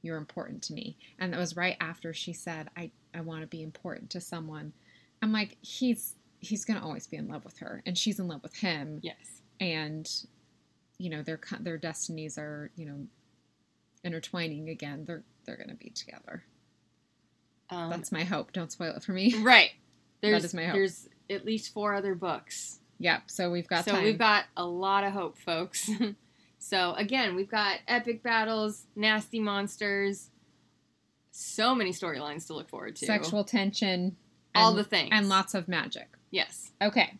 "You're 0.00 0.16
important 0.16 0.62
to 0.64 0.72
me," 0.72 0.96
and 1.18 1.32
that 1.32 1.40
was 1.40 1.56
right 1.56 1.76
after 1.80 2.14
she 2.14 2.32
said, 2.32 2.70
"I 2.76 2.90
I 3.12 3.20
want 3.20 3.42
to 3.42 3.46
be 3.46 3.62
important 3.62 4.10
to 4.10 4.20
someone." 4.20 4.72
I'm 5.20 5.32
like, 5.32 5.58
he's 5.60 6.14
he's 6.40 6.64
gonna 6.64 6.84
always 6.84 7.06
be 7.06 7.18
in 7.18 7.28
love 7.28 7.44
with 7.44 7.58
her, 7.58 7.82
and 7.84 7.98
she's 7.98 8.18
in 8.18 8.28
love 8.28 8.42
with 8.42 8.56
him 8.56 9.00
yes. 9.02 9.42
and 9.60 10.08
you 10.98 11.10
know 11.10 11.22
their 11.22 11.40
their 11.60 11.78
destinies 11.78 12.38
are 12.38 12.70
you 12.76 12.86
know 12.86 13.06
intertwining 14.04 14.68
again 14.68 15.04
they're 15.06 15.24
they're 15.44 15.56
going 15.56 15.68
to 15.68 15.74
be 15.74 15.90
together 15.90 16.44
Um, 17.70 17.90
that's 17.90 18.12
my 18.12 18.24
hope 18.24 18.52
don't 18.52 18.70
spoil 18.72 18.94
it 18.94 19.02
for 19.02 19.12
me 19.12 19.34
right. 19.42 19.70
There's, 20.20 20.44
is 20.44 20.54
my 20.54 20.64
hope. 20.64 20.74
There's 20.74 21.08
at 21.30 21.44
least 21.44 21.72
four 21.72 21.94
other 21.94 22.14
books. 22.14 22.80
yep 22.98 23.22
so 23.26 23.50
we've 23.50 23.68
got 23.68 23.84
so 23.84 23.92
time 23.92 24.04
we've 24.04 24.18
got 24.18 24.44
a 24.56 24.64
lot 24.66 25.04
of 25.04 25.12
hope, 25.12 25.38
folks. 25.38 25.88
so 26.58 26.94
again, 26.94 27.36
we've 27.36 27.50
got 27.50 27.78
epic 27.86 28.22
battles, 28.22 28.86
nasty 28.96 29.38
monsters, 29.40 30.30
so 31.30 31.74
many 31.74 31.92
storylines 31.92 32.46
to 32.48 32.54
look 32.54 32.68
forward 32.68 32.96
to. 32.96 33.06
sexual 33.06 33.44
tension 33.44 34.16
All 34.54 34.70
and- 34.70 34.78
the 34.78 34.84
things. 34.84 35.10
and 35.12 35.28
lots 35.28 35.54
of 35.54 35.68
magic 35.68 36.08
Yes. 36.30 36.72
okay 36.82 37.14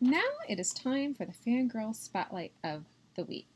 now 0.00 0.20
it 0.48 0.58
is 0.58 0.72
time 0.72 1.14
for 1.14 1.24
the 1.24 1.32
fangirl 1.46 1.94
spotlight 1.94 2.52
of 2.64 2.84
the 3.14 3.22
week 3.24 3.51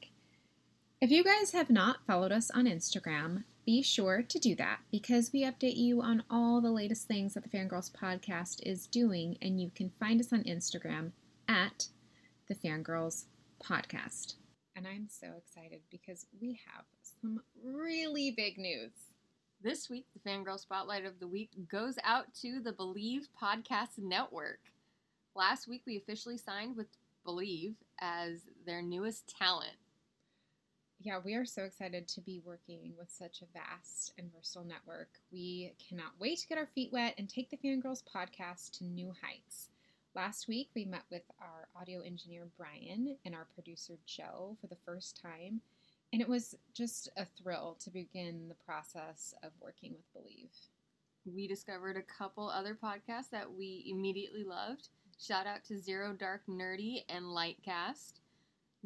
if 1.06 1.12
you 1.12 1.22
guys 1.22 1.52
have 1.52 1.70
not 1.70 2.04
followed 2.04 2.32
us 2.32 2.50
on 2.50 2.64
instagram 2.64 3.44
be 3.64 3.80
sure 3.80 4.22
to 4.22 4.38
do 4.40 4.56
that 4.56 4.78
because 4.90 5.30
we 5.32 5.44
update 5.44 5.76
you 5.76 6.02
on 6.02 6.24
all 6.28 6.60
the 6.60 6.70
latest 6.70 7.06
things 7.06 7.34
that 7.34 7.42
the 7.42 7.48
Fangirls 7.48 7.90
podcast 7.90 8.60
is 8.62 8.86
doing, 8.86 9.36
and 9.42 9.60
you 9.60 9.72
can 9.74 9.90
find 9.90 10.20
us 10.20 10.32
on 10.32 10.44
Instagram 10.44 11.10
at 11.48 11.88
the 12.48 12.54
Fangirls 12.54 13.24
podcast. 13.60 14.34
And 14.76 14.86
I'm 14.86 15.08
so 15.08 15.26
excited 15.36 15.80
because 15.90 16.26
we 16.40 16.60
have 16.72 16.84
some 17.20 17.40
really 17.60 18.30
big 18.36 18.56
news. 18.56 18.92
This 19.60 19.90
week, 19.90 20.06
the 20.14 20.30
Fangirl 20.30 20.60
Spotlight 20.60 21.04
of 21.04 21.18
the 21.18 21.26
Week 21.26 21.50
goes 21.68 21.96
out 22.04 22.32
to 22.42 22.60
the 22.60 22.72
BLEAV 22.72 23.22
Podcast 23.42 23.98
Network. 23.98 24.60
Last 25.34 25.66
week, 25.66 25.82
we 25.88 25.96
officially 25.96 26.38
signed 26.38 26.76
with 26.76 26.86
BLEAV 27.26 27.74
as 28.00 28.42
their 28.64 28.80
newest 28.80 29.34
talent. 29.36 29.74
Yeah, 30.98 31.18
we 31.22 31.34
are 31.34 31.44
so 31.44 31.62
excited 31.64 32.08
to 32.08 32.20
be 32.20 32.40
working 32.44 32.94
with 32.98 33.10
such 33.10 33.42
a 33.42 33.46
vast 33.52 34.12
and 34.18 34.32
versatile 34.32 34.64
network. 34.64 35.08
We 35.30 35.74
cannot 35.88 36.12
wait 36.18 36.38
to 36.40 36.48
get 36.48 36.58
our 36.58 36.66
feet 36.74 36.90
wet 36.92 37.14
and 37.18 37.28
take 37.28 37.50
the 37.50 37.58
Fangirls 37.58 38.02
podcast 38.02 38.78
to 38.78 38.84
new 38.84 39.12
heights. 39.22 39.68
Last 40.14 40.48
week, 40.48 40.70
we 40.74 40.86
met 40.86 41.04
with 41.10 41.22
our 41.38 41.68
audio 41.78 42.00
engineer 42.00 42.48
Brian 42.56 43.16
and 43.26 43.34
our 43.34 43.46
producer 43.54 43.98
Joe 44.06 44.56
for 44.60 44.66
the 44.68 44.76
first 44.86 45.20
time, 45.20 45.60
and 46.12 46.22
it 46.22 46.28
was 46.28 46.54
just 46.72 47.10
a 47.18 47.26
thrill 47.26 47.76
to 47.80 47.90
begin 47.90 48.48
the 48.48 48.64
process 48.64 49.34
of 49.42 49.50
working 49.60 49.92
with 49.92 50.24
BLEAV. 50.24 50.48
We 51.26 51.46
discovered 51.46 51.98
a 51.98 52.02
couple 52.02 52.48
other 52.48 52.74
podcasts 52.74 53.30
that 53.32 53.52
we 53.52 53.84
immediately 53.86 54.44
loved. 54.44 54.88
Shout 55.20 55.46
out 55.46 55.62
to 55.64 55.78
Zero 55.78 56.14
Dark 56.14 56.42
Nerdy 56.48 57.04
and 57.10 57.26
Lightcast. 57.26 58.20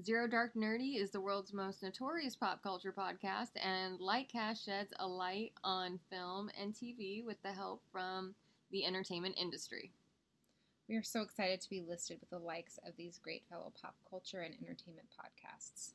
Zero 0.02 0.26
Dark 0.26 0.54
Nerdy 0.54 0.96
is 0.96 1.10
the 1.10 1.20
world's 1.20 1.52
most 1.52 1.82
notorious 1.82 2.34
pop 2.34 2.62
culture 2.62 2.94
podcast, 2.96 3.50
and 3.56 3.98
Lightcast 3.98 4.64
sheds 4.64 4.94
a 4.98 5.06
light 5.06 5.52
on 5.62 5.98
film 6.10 6.50
and 6.58 6.72
TV 6.72 7.22
with 7.22 7.36
the 7.42 7.52
help 7.52 7.82
from 7.92 8.34
the 8.70 8.86
entertainment 8.86 9.36
industry. 9.38 9.92
We 10.88 10.96
are 10.96 11.02
so 11.02 11.20
excited 11.20 11.60
to 11.60 11.68
be 11.68 11.82
listed 11.82 12.18
with 12.18 12.30
the 12.30 12.38
likes 12.38 12.78
of 12.86 12.96
these 12.96 13.18
great 13.18 13.42
fellow 13.50 13.72
pop 13.80 13.94
culture 14.08 14.40
and 14.40 14.54
entertainment 14.62 15.08
podcasts. 15.18 15.90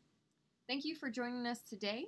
Thank 0.67 0.85
you 0.85 0.93
for 0.93 1.09
joining 1.09 1.47
us 1.47 1.61
today. 1.61 2.05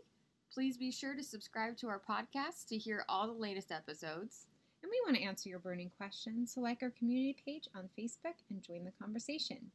Please 0.53 0.77
be 0.77 0.91
sure 0.91 1.15
to 1.15 1.23
subscribe 1.23 1.77
to 1.77 1.87
our 1.87 2.01
podcast 2.07 2.67
to 2.67 2.77
hear 2.77 3.05
all 3.09 3.25
the 3.25 3.33
latest 3.33 3.71
episodes. 3.71 4.45
And 4.83 4.91
we 4.91 5.01
want 5.03 5.17
to 5.17 5.23
answer 5.23 5.49
your 5.49 5.59
burning 5.59 5.91
questions, 5.97 6.53
so 6.53 6.61
like 6.61 6.83
our 6.83 6.91
community 6.91 7.35
page 7.43 7.67
on 7.75 7.89
Facebook 7.97 8.35
and 8.51 8.61
join 8.61 8.83
the 8.83 8.91
conversation. 9.01 9.71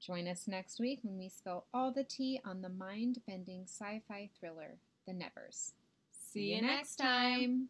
Join 0.00 0.28
us 0.28 0.46
next 0.46 0.78
week 0.78 1.00
when 1.02 1.18
we 1.18 1.28
spill 1.28 1.64
all 1.72 1.92
the 1.92 2.04
tea 2.04 2.40
on 2.44 2.60
the 2.60 2.68
mind 2.68 3.20
bending 3.26 3.64
sci 3.64 4.02
fi 4.06 4.30
thriller, 4.38 4.78
The 5.06 5.12
Nevers. 5.12 5.72
See 6.10 6.54
you 6.54 6.62
next 6.62 6.96
time. 6.96 7.68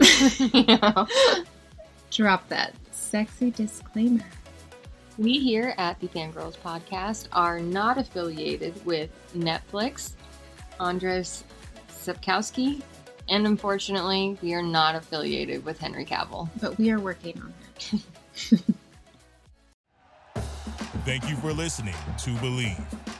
Drop 2.10 2.48
that 2.48 2.74
sexy 2.90 3.50
disclaimer. 3.50 4.24
We 5.18 5.40
here 5.40 5.74
at 5.78 5.98
the 5.98 6.06
Fangirls 6.06 6.56
Podcast 6.58 7.26
are 7.32 7.58
not 7.58 7.98
affiliated 7.98 8.86
with 8.86 9.10
Netflix, 9.36 10.12
Andrzej 10.78 11.42
Sapkowski, 11.90 12.82
and 13.28 13.44
unfortunately, 13.44 14.38
we 14.42 14.54
are 14.54 14.62
not 14.62 14.94
affiliated 14.94 15.64
with 15.64 15.80
Henry 15.80 16.04
Cavill. 16.04 16.48
But 16.60 16.78
we 16.78 16.92
are 16.92 17.00
working 17.00 17.36
on 17.42 17.52
it. 17.78 18.62
Thank 21.04 21.28
you 21.28 21.34
for 21.34 21.52
listening 21.52 21.96
to 22.18 22.30
BLEAV. 22.36 22.80